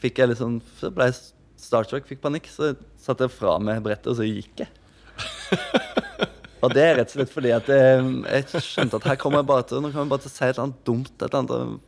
[0.02, 1.18] fikk jeg litt sånn Så ble jeg
[1.62, 2.50] starstruck, fikk panikk.
[2.54, 4.72] Så satte jeg fra meg brettet, og så gikk jeg.
[6.66, 9.50] Og det er rett og slett fordi at jeg, jeg skjønte at her kommer jeg
[9.52, 11.14] bare til Nå kommer jeg bare til å si et eller annet dumt.
[11.14, 11.84] Et eller annet,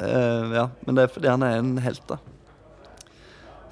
[0.00, 0.64] eh, ja.
[0.86, 2.16] Men det er fordi han er en helt, da.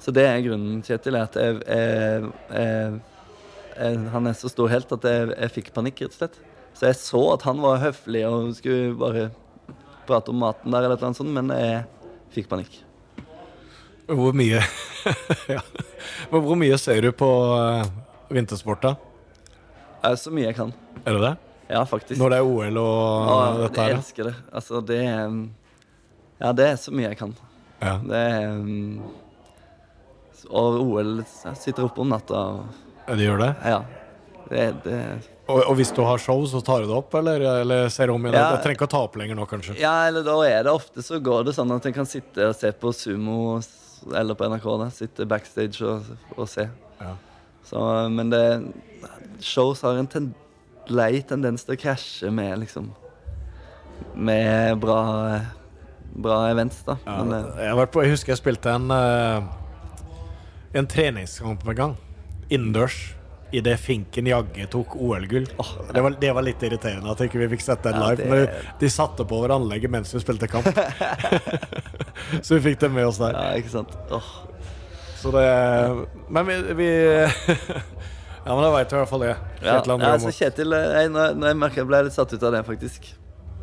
[0.03, 4.91] Så det er grunnen, Kjetil, er at jeg, jeg, jeg, han er så stor helt
[4.93, 6.39] at jeg, jeg fikk panikk, rett og slett.
[6.77, 9.29] Så jeg så at han var høflig og skulle bare
[10.07, 11.83] prate om maten der, eller noe sånt, men jeg
[12.35, 12.81] fikk panikk.
[14.09, 14.59] Hvor mye
[15.53, 15.61] ja.
[16.31, 17.85] Hvor mye ser du på uh,
[18.33, 18.95] vintersport, da?
[20.19, 20.73] Så mye jeg kan.
[21.05, 21.33] Er det det?
[21.71, 22.19] Ja, faktisk.
[22.19, 23.93] Når det er OL og ja, dette her?
[23.93, 24.33] Jeg elsker det.
[24.51, 25.37] Altså, det er
[26.43, 27.35] Ja, det er så mye jeg kan.
[27.79, 27.97] Ja.
[28.03, 29.03] Det er um,
[30.49, 31.13] Og OL
[31.55, 33.51] sitter oppe om natta og Ja, De gjør det?
[33.67, 33.79] Ja.
[34.49, 34.99] Det, det
[35.43, 38.23] Og, og hvis du har show, så tar du det opp, eller, eller ser om
[38.23, 38.37] igjen?
[38.39, 38.53] Ja.
[38.55, 39.75] du trenger ikke å ta opp lenger nå, kanskje.
[39.81, 42.55] Ja, eller da er det ofte så går det sånn at en kan sitte og
[42.55, 43.57] se på Sumo
[44.15, 44.67] eller på NRK.
[44.79, 46.69] da Sitte backstage og, og se.
[47.01, 47.15] Ja.
[47.67, 47.81] Så,
[48.11, 48.43] men det
[49.43, 50.31] Shows har en ten,
[50.91, 52.91] lei tendens til å krasje med liksom
[54.15, 54.99] Med bra
[56.13, 56.97] Bra events, da.
[57.07, 59.41] Ja, Men, eh, jeg, på, jeg husker jeg spilte en uh,
[60.77, 61.95] En treningskamp en gang.
[62.53, 63.15] Innendørs.
[63.53, 65.45] Idet Finken Jagge tok OL-gull.
[65.93, 68.17] det, var, det var litt irriterende at ikke vi fikk sett den Ja, live.
[68.23, 70.65] det- Men de, satte på over anlegget mens vi spilte kamp.
[72.41, 73.37] så vi fikk det med oss der.
[73.37, 73.93] ja, ikke sant.
[74.09, 74.31] Oh.
[75.21, 75.45] Så det
[76.33, 76.89] Men vi, vi
[78.45, 79.35] Ja, men da veit du i hvert fall det.
[79.61, 82.41] Kjetil ja, altså Kjetil eh, jeg, når nå jeg merker jeg ble litt satt ut
[82.43, 83.05] av det, faktisk.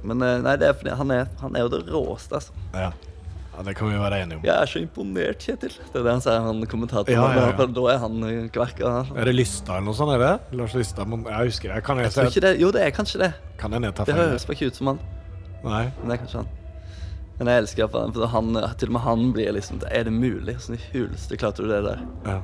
[0.07, 2.55] Men eh, nei, det er han er, han er jo det råeste, altså.
[2.72, 2.88] Ja.
[3.61, 4.44] Ja, det kan vi være enige om.
[4.46, 5.74] Jeg er så imponert, Kjetil.
[5.76, 7.12] Det er det han sier, han kommentatoren.
[7.12, 7.66] Ja, ja, ja.
[7.76, 8.22] Da er han
[8.54, 8.92] kverka.
[9.12, 10.14] Er det Lystad eller noe sånt?
[10.14, 10.56] er det?
[10.56, 11.12] Lars Lystad?
[11.12, 11.82] Jeg husker det.
[11.84, 12.52] Kan jeg, Jeg tror ikke det.
[12.62, 13.28] Jo, det er kanskje det.
[13.61, 15.02] Kan jeg nedta Det høres ikke ut som han.
[15.61, 15.82] Nei.
[15.98, 16.54] Men det er kanskje han.
[17.36, 18.48] Men jeg elsker han, for han,
[18.80, 20.54] til og med han blir liksom Er det mulig?
[20.64, 22.00] Sånn i huleste klarte du det der?
[22.24, 22.38] Ja.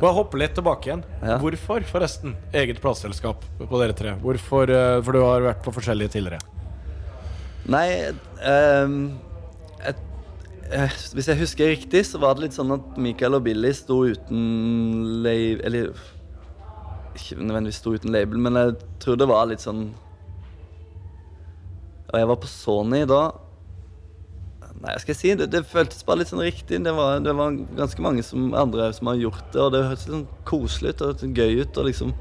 [0.00, 1.04] Og jeg hopper litt tilbake igjen.
[1.22, 1.36] Ja.
[1.42, 4.16] Hvorfor, forresten, eget plateselskap på dere tre?
[4.22, 6.42] Hvorfor, eh, For du har vært på forskjellige tidligere.
[7.70, 8.26] Nei et,
[10.70, 14.02] eh, Hvis jeg husker riktig, så var det litt sånn at Michael og Billy sto
[14.08, 15.90] uten label Eller
[17.14, 19.86] ikke nødvendigvis sto uten label, men jeg tror det var litt sånn
[22.10, 23.22] Og jeg var på Sony da.
[24.84, 25.34] Nei, hva skal jeg si?
[25.38, 26.80] Det, det føltes bare litt sånn riktig.
[26.84, 30.08] Det var, det var ganske mange som, andre som har gjort det, og det hørtes
[30.08, 32.12] litt sånn koselig ut og gøy ut å liksom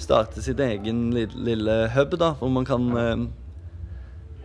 [0.00, 3.14] starte sitt egen lille, lille hub, da, hvor man kan eh,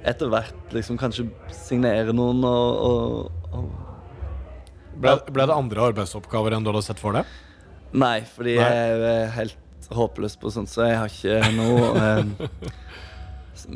[0.07, 3.71] etter hvert liksom kanskje signere noen og, og, og
[5.01, 7.29] Ble, ble det andre arbeidsoppgaver enn du hadde sett for deg?
[7.97, 8.67] Nei, fordi Nei.
[8.69, 12.51] jeg er helt håpløs på sånt, så jeg har ikke noe eh,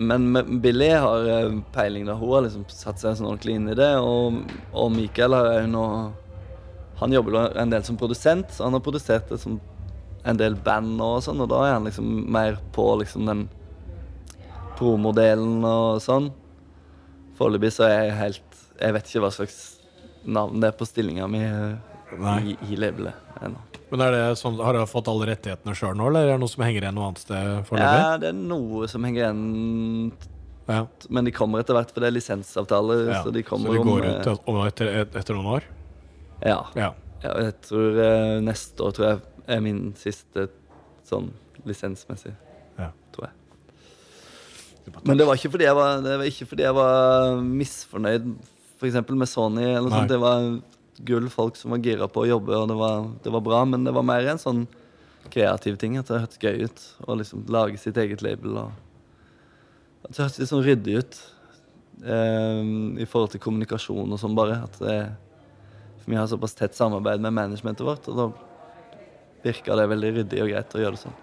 [0.06, 0.28] Men
[0.62, 2.16] Billy har eh, peiling, da.
[2.20, 3.92] Hun har liksom satt seg sånn ordentlig inn i det.
[4.02, 4.40] Og,
[4.76, 5.86] og Michael har nå
[7.02, 9.58] Han jobber en del som produsent, så han har produsert det som
[10.26, 13.44] en del band og sånn, og da er han liksom mer på liksom den
[14.80, 16.32] promodelen og sånn.
[17.38, 19.58] Foreløpig så er jeg helt Jeg vet ikke hva slags
[20.26, 21.76] navn det er på stillinga mi eh,
[22.50, 23.14] i, i labelet
[23.46, 23.60] ennå.
[23.92, 26.50] Men er det sånn, Har du fått alle rettighetene sjøl nå, eller er det noe
[26.52, 28.00] som henger igjen noe annet sted foreløpig?
[28.02, 30.12] Ja, det er noe som henger igjen,
[30.68, 30.80] Ja.
[31.14, 33.04] men de kommer etter hvert, for det er lisensavtaler.
[33.12, 33.22] Ja.
[33.24, 35.68] Så de Så kommer de går om, ut om etter, etter noen år?
[36.42, 36.60] eh, Ja.
[36.76, 36.92] Ja.
[37.22, 40.48] Jeg tror eh, neste år tror jeg er min siste
[41.06, 41.30] sånn
[41.66, 42.34] lisensmessig.
[42.82, 42.90] Ja.
[43.14, 43.34] Tror jeg.
[45.04, 48.32] Men det var ikke fordi jeg var, det var, ikke fordi jeg var misfornøyd
[48.80, 49.66] for eksempel med Sony.
[49.66, 50.12] eller sånt.
[50.12, 50.50] Det var
[51.06, 53.62] gull folk som var gira på å jobbe, og det var, det var bra.
[53.68, 54.66] Men det var mer en sånn
[55.34, 55.98] kreativ ting.
[56.00, 58.58] At det hørtes gøy ut å liksom lage sitt eget label.
[58.66, 61.22] og At det hørtes litt sånn ryddig ut
[62.06, 62.64] eh,
[63.02, 64.62] i forhold til kommunikasjon og sånn, bare.
[64.68, 64.98] At det,
[66.04, 68.30] for vi har såpass tett samarbeid med managementet vårt, og da
[69.46, 71.20] virka det veldig ryddig og greit å gjøre det sånn.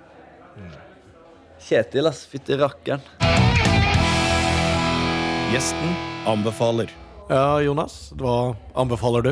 [1.63, 2.25] Kjetil, ass.
[2.27, 3.52] Fytti rakkeren.
[5.53, 5.91] Gjesten
[6.25, 6.89] anbefaler.
[7.29, 9.31] Ja, Jonas, hva anbefaler du?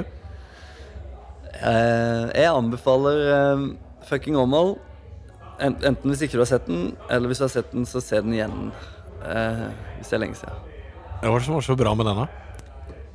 [1.56, 3.62] Eh, jeg anbefaler eh,
[4.10, 4.74] fucking Åmål.
[5.64, 8.20] Enten hvis ikke du har sett den, eller hvis du har sett den, så se
[8.20, 8.68] den igjen.
[9.24, 9.64] Eh,
[9.96, 10.60] hvis det er lenge siden.
[11.22, 12.28] Hva var det som var så bra med denne?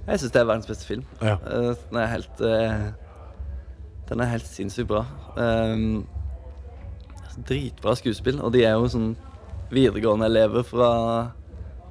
[0.07, 1.05] Jeg syns det er verdens beste film.
[1.21, 1.37] Ja.
[1.45, 2.83] Eh, den er helt eh,
[4.09, 5.05] Den er helt sinnssykt bra.
[5.37, 6.07] Um,
[7.37, 8.41] dritbra skuespill.
[8.41, 9.11] Og de er jo sånn
[9.69, 10.93] videregående elever fra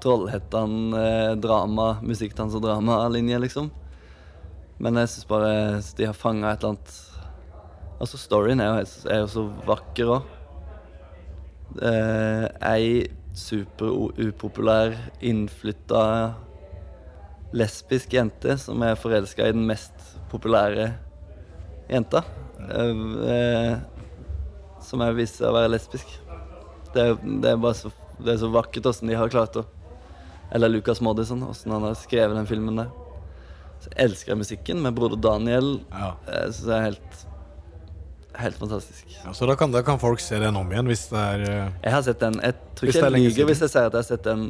[0.05, 3.71] Trollhättan eh, drama, musikkdans og dramalinje, liksom.
[4.83, 5.53] Men jeg syns bare
[5.97, 7.01] de har fanga et eller annet
[8.03, 10.33] Altså, storyen er jo, er jo så vakker òg.
[11.79, 12.89] Eh, ei
[13.39, 16.03] super-upopulær, innflytta
[17.55, 19.95] lesbisk jente som er forelska i den mest
[20.33, 20.91] populære
[21.89, 22.25] jenta.
[22.67, 23.79] Eh, eh,
[24.85, 26.19] som er vist seg å være lesbisk.
[26.95, 29.65] Det det er bare så, det er så vakkert åssen de har klart å
[30.55, 32.91] Eller Lucas Moodysson, åssen han har skrevet den filmen der.
[33.83, 35.81] Så jeg elsker musikken med broder Daniel.
[35.93, 36.13] Ja.
[36.31, 37.25] Jeg synes det er helt
[38.35, 39.05] Helt fantastisk.
[39.25, 41.69] Ja, så da kan, da kan folk se den om igjen hvis det er eh,
[41.85, 44.09] Jeg har sett den Jeg tror ikke jeg lyver hvis jeg sier at jeg har
[44.09, 44.49] sett den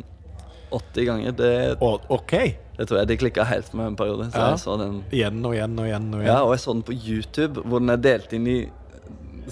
[0.72, 1.34] 80 ganger.
[1.36, 1.50] Det,
[1.84, 2.32] OK.
[2.78, 4.30] det tror jeg de klikka helt med en periode.
[4.32, 4.46] Så Ja.
[4.54, 6.08] jeg så den Igjen og igjen og igjen.
[6.14, 6.30] og igjen.
[6.32, 8.56] Ja, og jeg så den på YouTube, hvor den er delt inn i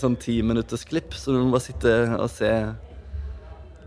[0.00, 2.48] sånn ti minutters klipp, så du må bare sitte og se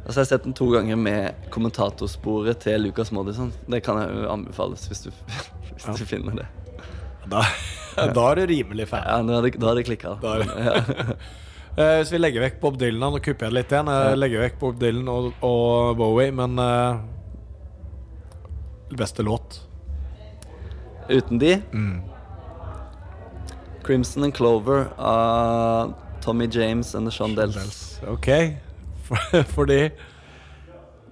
[0.06, 3.50] Altså, jeg har sett den to ganger med kommentatorsporet til Lucas Moodysson.
[3.68, 5.10] Det kan jeg jo anbefales hvis du,
[5.74, 6.46] hvis du finner det.
[7.26, 7.42] Da,
[8.14, 9.02] da er du rimelig fan.
[9.10, 10.18] Ja, Da har det, klikka.
[10.22, 11.16] Ja.
[11.76, 13.90] Eh, hvis vi legger vekk Bob Dylan, nå kupper jeg det litt igjen.
[13.92, 17.02] Jeg legger vekk Bob Dylan og, og Bowie, men uh,
[18.96, 19.58] Beste låt?
[21.10, 21.98] Uten de Mm.
[23.84, 25.94] Crimson and Clover av
[26.24, 28.00] Tommy James and the Shondells.
[28.08, 28.56] OK.
[29.06, 29.18] For,
[29.56, 29.80] fordi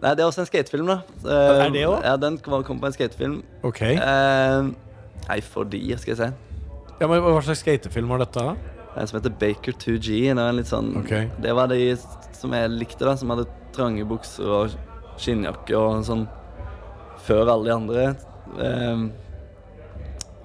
[0.03, 0.97] Nei, det er også en skatefilm, da.
[1.23, 2.01] Eh, Er det også?
[2.03, 3.37] Ja, den kom, på en skatefilm.
[3.63, 3.81] OK.
[3.93, 4.65] Eh,
[5.29, 6.27] nei, fordi, skal jeg si.
[6.99, 8.43] Ja, men Hva slags skatefilm var dette?
[8.43, 8.55] da?
[8.99, 10.09] En som heter Baker 2G.
[10.27, 11.29] Det var en litt sånn okay.
[11.41, 11.79] Det var de
[12.35, 13.15] som jeg likte, da.
[13.17, 14.75] Som hadde trange bukser og
[15.21, 16.27] skinnjakke og sånn
[17.23, 18.05] før alle de andre.
[18.59, 19.05] Eh,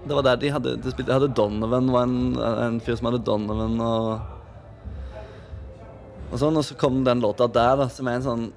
[0.07, 2.21] det var der de hadde De spilte, hadde Donovan, var en,
[2.69, 4.38] en fyr som hadde Donovan og
[6.29, 8.49] Og sånn, og så kom den låta der, da, som er en sånn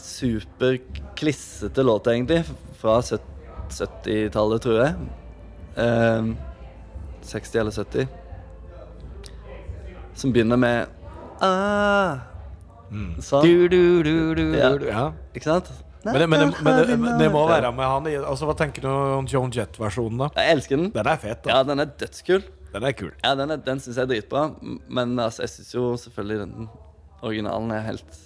[0.00, 2.42] superklissete låt, egentlig.
[2.80, 5.08] Fra 70-tallet, tror jeg.
[5.84, 6.34] Eh,
[7.24, 8.06] 60 eller 70
[10.14, 10.86] som begynner med
[11.42, 12.22] ah,
[13.24, 13.42] Sånn.
[13.42, 14.68] Du, du, du, du, Ja.
[14.78, 14.86] du.
[14.86, 15.08] Ja.
[15.34, 15.72] Ikke sant?
[16.04, 18.84] Men, det, men, det, men det, men det må være med han altså, Hva tenker
[18.84, 20.28] du om Joan Jett-versjonen, da?
[20.36, 20.90] Jeg elsker den.
[20.92, 21.40] Den er fet.
[21.46, 22.44] da Ja, den er dødskul.
[22.74, 23.12] Den er kul.
[23.22, 24.48] Ja, Den, er- den syns jeg er dritbra.
[24.90, 26.68] Men altså, jeg syns jo selvfølgelig den
[27.22, 28.20] originalen er helt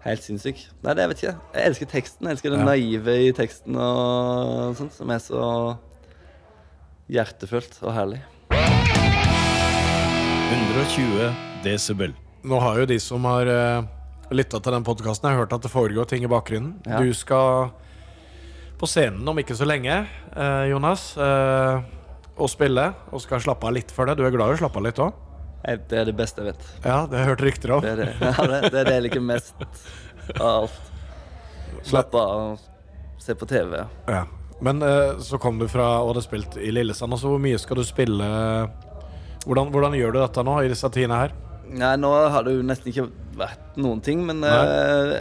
[0.00, 0.56] Helt sinnssyk.
[0.80, 1.32] Nei, det jeg vet ikke.
[1.58, 2.24] Jeg elsker teksten.
[2.24, 2.64] Jeg elsker det Ja.
[2.64, 5.42] naive i teksten og sånt, som er så
[7.12, 8.22] hjertefullt og herlig.
[10.50, 11.34] 120
[11.64, 12.14] desibel.
[12.48, 13.84] Nå har jo de som har uh,
[14.32, 16.78] lytta til den podkasten, hørt at det foregår ting i bakgrunnen.
[16.88, 17.02] Ja.
[17.04, 17.68] Du skal
[18.80, 21.82] på scenen om ikke så lenge, eh, Jonas, eh,
[22.40, 22.86] og spille.
[23.12, 24.16] Og skal slappe av litt for det.
[24.18, 25.26] Du er glad i å slappe av litt òg?
[25.60, 26.68] Det er det beste jeg vet.
[26.86, 27.84] Ja, det har jeg hørt rykter om.
[27.84, 29.66] Det er det, ja, det, det, er det jeg liker mest
[30.38, 30.78] av alt.
[31.86, 33.76] Slappe av og se på TV.
[34.08, 34.24] Ja.
[34.60, 37.12] Men eh, så kom du fra og hadde spilt i Lillesand.
[37.12, 38.26] Altså, hvor mye skal du spille?
[39.46, 41.36] Hvordan, hvordan gjør du dette nå i disse tidene her?
[41.70, 43.06] Nei, nå har det jo nesten ikke
[43.40, 45.20] vært noen ting, men eh,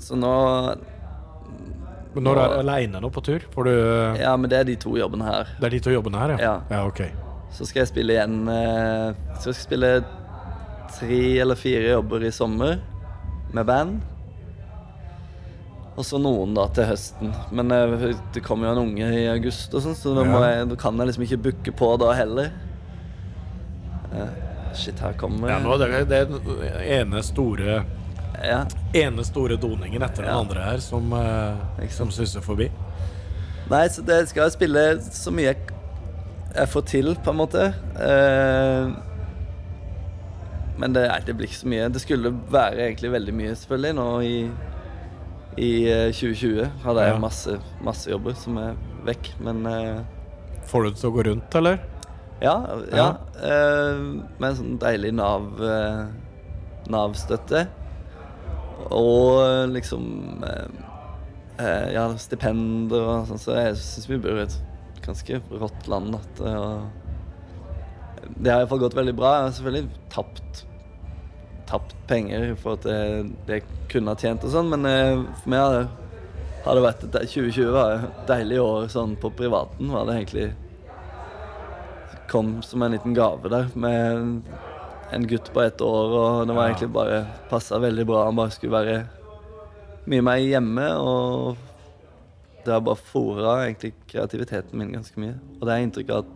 [0.00, 0.32] Så nå
[2.14, 3.44] Men Når du er aleine nå på tur?
[3.54, 3.74] Får du
[4.20, 5.52] Ja, men det er de to jobbene her.
[5.58, 6.40] Det er de to jobbene her, ja?
[6.44, 6.54] Ja.
[6.70, 7.04] ja ok.
[7.52, 8.36] Så skal jeg spille igjen
[9.40, 9.92] Så skal jeg spille
[10.92, 12.80] tre eller fire jobber i sommer
[13.52, 14.00] med band.
[15.92, 17.32] Og så noen da til høsten.
[17.52, 20.40] Men eh, det kommer jo en unge i august, og sånn, så da, Ja.
[20.48, 22.52] jeg, da kan jeg liksom ikke booke på da heller.
[24.12, 24.30] Eh,
[24.76, 26.22] shit, her kommer Ja, nå, det, det
[26.96, 27.82] ene store
[28.42, 28.64] Ja.
[28.92, 32.66] ene store doningen etter den andre her som, uh, som suser forbi.
[33.70, 35.78] Nei, så det skal jeg spille så mye jeg,
[36.52, 37.68] jeg får til, på en måte.
[37.96, 38.92] Uh,
[40.82, 41.88] men det, det blir ikke så mye.
[41.94, 43.94] Det skulle være egentlig veldig mye, selvfølgelig.
[43.98, 44.36] Nå i,
[45.62, 47.18] i eh, 2020 hadde jeg Ja.
[47.22, 48.74] masse, masse jobber som er
[49.06, 50.00] vekk, men uh,
[50.66, 51.82] Får du det til å gå rundt, eller?
[52.42, 52.56] ja.
[52.90, 53.10] ja
[53.42, 56.90] Uh, med en sånn deilig Nav-støtte.
[56.92, 57.62] Nav-støtte.
[58.90, 60.82] Og liksom eh,
[61.62, 64.58] eh, Ja, stipender og sånn, så jeg syns vi bor i et
[65.04, 66.18] ganske rått land.
[66.18, 69.36] At, eh, det har iallfall gått veldig bra.
[69.36, 70.66] Jeg har selvfølgelig tapt
[71.72, 73.62] tapt penger i forhold til det
[73.92, 75.84] kunne ha tjent og sånn, men eh, for meg har det,
[76.66, 79.92] har det vært et 2020 var et deilig år sånn på privaten.
[79.94, 80.50] var det egentlig
[82.32, 84.46] Kom som en liten gave der med
[85.12, 88.24] en gutt på ett år, og det var egentlig bare passa veldig bra.
[88.24, 88.96] Han bare skulle være
[90.10, 91.56] mye mer hjemme, og
[92.64, 95.34] det har bare fora egentlig kreativiteten min ganske mye.
[95.58, 96.32] Og det er inntrykk av at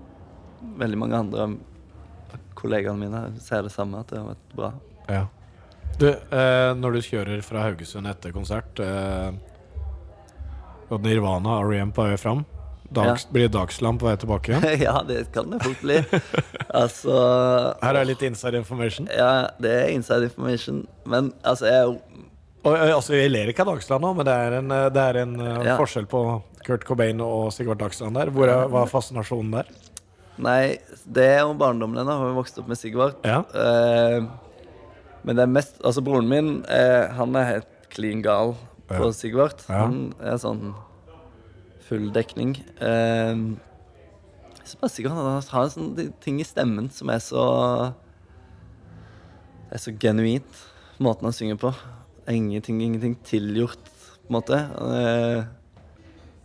[0.83, 1.57] veldig mange andre av
[2.59, 4.73] kollegaene mine ser det samme, at det har vært bra.
[5.09, 5.25] Ja.
[5.97, 9.31] Du, eh, når du kjører fra Haugesund etter konsert eh,
[10.91, 11.95] og Nirvana, R.E.M.
[11.97, 12.45] på vei fram,
[12.95, 14.81] dags, blir det dagslam på vei tilbake igjen?
[14.87, 15.97] ja, det kan det fort bli.
[16.75, 17.17] altså
[17.83, 19.09] Her er litt inside information.
[19.13, 21.97] Ja, det er inside information, men altså, jeg
[22.67, 25.35] Og, altså, Jeg ler ikke av Dagsland nå, men det er en, det er en
[25.65, 25.77] Ja.
[25.79, 26.23] forskjell på
[26.67, 28.33] Kurt Cobain og Sigvard Dagsland der.
[28.35, 29.69] Hvor er, hva er fascinasjonen der?
[30.43, 30.77] Nei,
[31.07, 32.19] det er jo barndommen hennes.
[32.19, 33.15] Har vokste vokst opp med Sigvard.
[33.25, 33.39] Ja.
[33.55, 34.27] Eh,
[35.23, 38.57] men det er mest Altså, broren min, eh, han er helt klin gal
[38.91, 39.13] på Ja.
[39.15, 39.63] Sigvard.
[39.69, 39.85] Ja.
[39.87, 40.75] Han er sånn
[41.87, 42.57] full dekning.
[42.83, 43.35] Eh,
[44.67, 47.45] så bare sikkert han har en sånn ting i stemmen som er så
[49.67, 50.65] Det er så genuint.
[51.03, 51.73] Måten han synger på.
[52.31, 54.59] Ingenting, ingenting tilgjort, på en måte.
[54.59, 55.49] Han eh,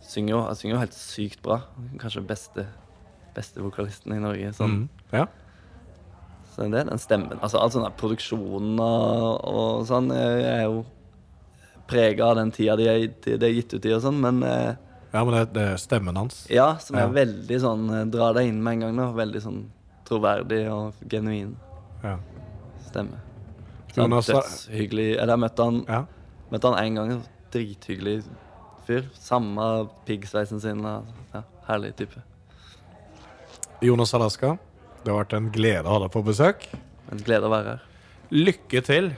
[0.02, 1.62] synger jo, han synger jo helt sykt bra.
[2.02, 2.66] Kanskje beste
[3.34, 4.52] beste vokalisten i Norge.
[4.56, 4.82] Sånn.
[4.82, 4.88] Mm.
[5.14, 5.26] Ja.
[6.52, 7.38] Så det er den stemmen.
[7.40, 10.82] Altså All sånn produksjonen og, og sånn er jo
[11.88, 14.74] prega av den tida de er, de er gitt ut i og sånn, men eh,
[15.12, 16.46] ja, men det, det er stemmen hans.
[16.50, 17.08] ja, som er Ja.
[17.08, 18.96] veldig sånn eh, Drar deg inn med en gang.
[18.96, 19.60] da Veldig sånn
[20.08, 21.56] troverdig og genuin
[22.02, 22.16] Ja.
[22.86, 23.20] stemme.
[23.92, 25.18] Så Jonas, Dødshyggelig.
[25.18, 26.04] Eller jeg møtte han Ja.
[26.50, 27.22] Møtte han en gang.
[27.52, 28.24] Drithyggelig
[28.86, 29.02] fyr.
[29.14, 30.82] Samme piggsveisen sin.
[30.82, 32.22] Ja, herlig type.
[33.82, 34.58] Jonas Alaska,
[35.04, 36.66] det har vært en glede å ha deg på besøk.
[37.10, 37.80] En glede å være her.
[38.30, 39.10] Lykke til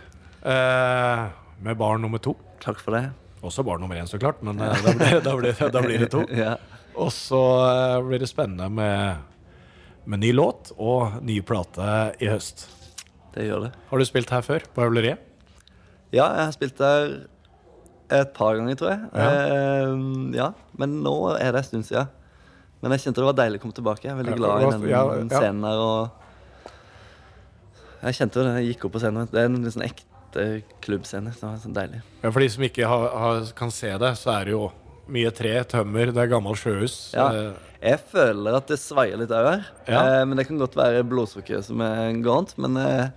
[0.45, 1.29] eh,
[1.63, 2.35] med barn nummer to.
[2.61, 3.11] Takk for det.
[3.45, 6.11] Også barn nummer én, så klart, men eh, da, blir, da, blir, da blir det
[6.15, 6.25] to.
[6.45, 6.57] Ja.
[6.95, 9.19] Og så eh, blir det spennende med,
[10.09, 12.69] med ny låt og ny plate i høst.
[13.35, 13.73] Det gjør det.
[13.91, 15.19] Har du spilt her før, på Øvleriet?
[16.15, 17.09] Ja, jeg har spilt der
[18.15, 19.01] et par ganger, tror jeg.
[19.13, 19.31] Ja.
[19.31, 19.95] Eh,
[20.39, 20.49] ja.
[20.79, 22.13] Men nå er det en stund siden.
[22.85, 24.07] Men jeg kjente det var deilig å komme tilbake.
[24.07, 24.83] Jeg er veldig glad i den,
[25.25, 25.79] den scenen her.
[25.81, 26.01] Og
[28.05, 29.31] jeg kjente det da jeg gikk opp på scenen.
[29.33, 29.87] Det er en sånn
[30.35, 31.33] ekte klubbscene.
[31.35, 32.01] Så det var sånn deilig.
[32.23, 34.65] Ja, For de som ikke har, har, kan se det, så er det jo
[35.15, 37.13] mye tre, tømmer, det er gammelt sjøhus.
[37.15, 37.29] Ja.
[37.33, 39.67] Eh, Jeg føler at det svaier litt òg her.
[39.87, 40.01] Ja.
[40.01, 42.55] Eh, men det kan godt være blodsukkeret som er gåent.
[42.57, 43.11] Men eh,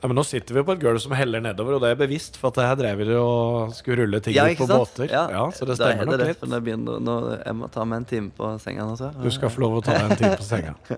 [0.00, 2.36] ja, men nå sitter vi på et gulv som heller nedover, og det er bevisst,
[2.40, 4.78] for at det her drev vi og skulle rulle ting ja, ut på sant?
[4.96, 5.12] båter.
[5.12, 6.44] Ja, så det er stemmer nok det, litt.
[6.52, 8.96] Det begynner, nå, jeg må ta meg en time på senga nå.
[9.00, 9.10] Så.
[9.24, 10.76] Du skal få lov å ta deg en time på senga.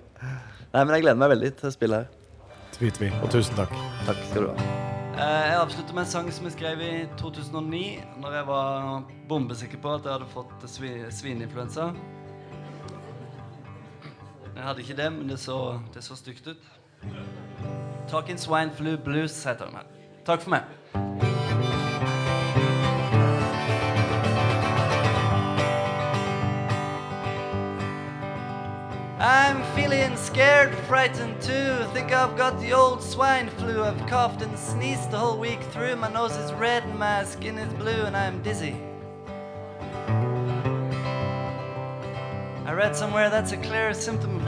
[0.69, 2.13] Nei, men jeg gleder meg veldig til å spille her.
[2.75, 3.11] Tviler vi.
[3.23, 3.75] Og tusen takk.
[4.05, 4.88] Takk skal du ha.
[5.19, 9.81] Eh, Jeg avslutter med en sang som jeg skrev i 2009, når jeg var bombesikker
[9.83, 11.89] på at jeg hadde fått svi svineinfluensa.
[14.55, 16.63] Jeg hadde ikke det, men det så, det så stygt ut.
[18.07, 19.83] 'Talking Swine Flu Blues' heter den her.
[20.25, 21.28] Takk for meg.
[29.21, 31.83] I'm feeling scared, frightened too.
[31.91, 33.83] Think I've got the old swine flu.
[33.83, 35.97] I've coughed and sneezed the whole week through.
[35.97, 38.77] My nose is red and my skin is blue, and I'm dizzy.
[42.65, 44.41] I read somewhere that's a clear symptom.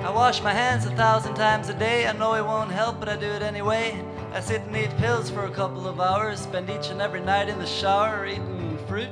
[0.00, 2.06] I wash my hands a thousand times a day.
[2.06, 4.07] I know it won't help, but I do it anyway.
[4.30, 7.48] I sit and eat pills for a couple of hours, spend each and every night
[7.48, 9.08] in the shower eating fruit.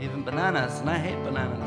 [0.00, 1.62] Even bananas, and I hate bananas.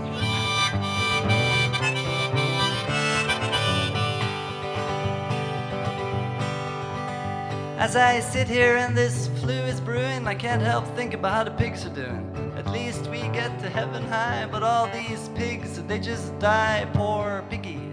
[7.79, 11.43] As I sit here and this flu is brewing, I can't help think about how
[11.43, 12.53] the pigs are doing.
[12.57, 17.45] At least we get to heaven high, but all these pigs, they just die, poor
[17.49, 17.88] piggies.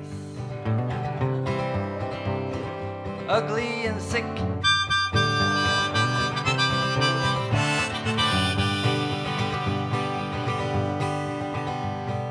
[3.29, 4.25] Ugly and sick.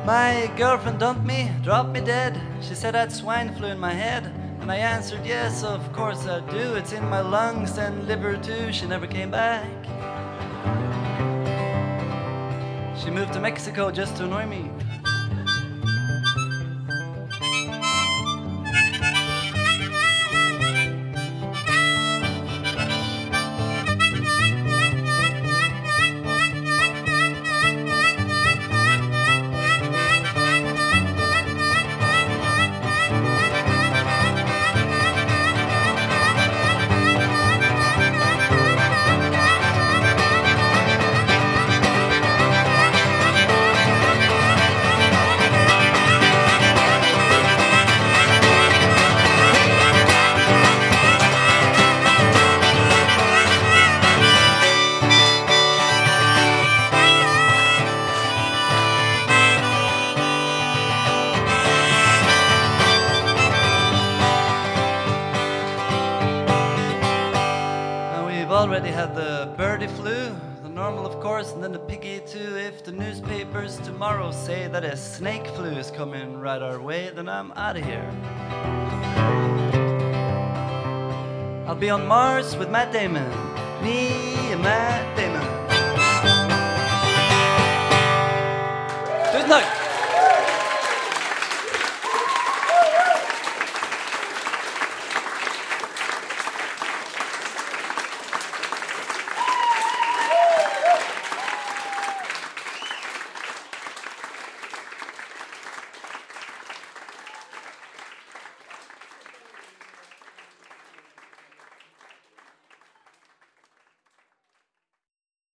[0.06, 2.40] My girlfriend dumped me, dropped me dead.
[2.62, 4.32] She said I had swine flu in my head.
[4.62, 6.76] And I answered, yes, of course I do.
[6.76, 8.72] It's in my lungs and liver too.
[8.72, 9.68] She never came back.
[12.98, 14.72] She moved to Mexico just to annoy me.
[77.36, 78.10] I'm out of here.
[81.68, 83.30] I'll be on Mars with Matt Damon.
[83.84, 84.08] Me
[84.54, 85.45] and Matt Damon.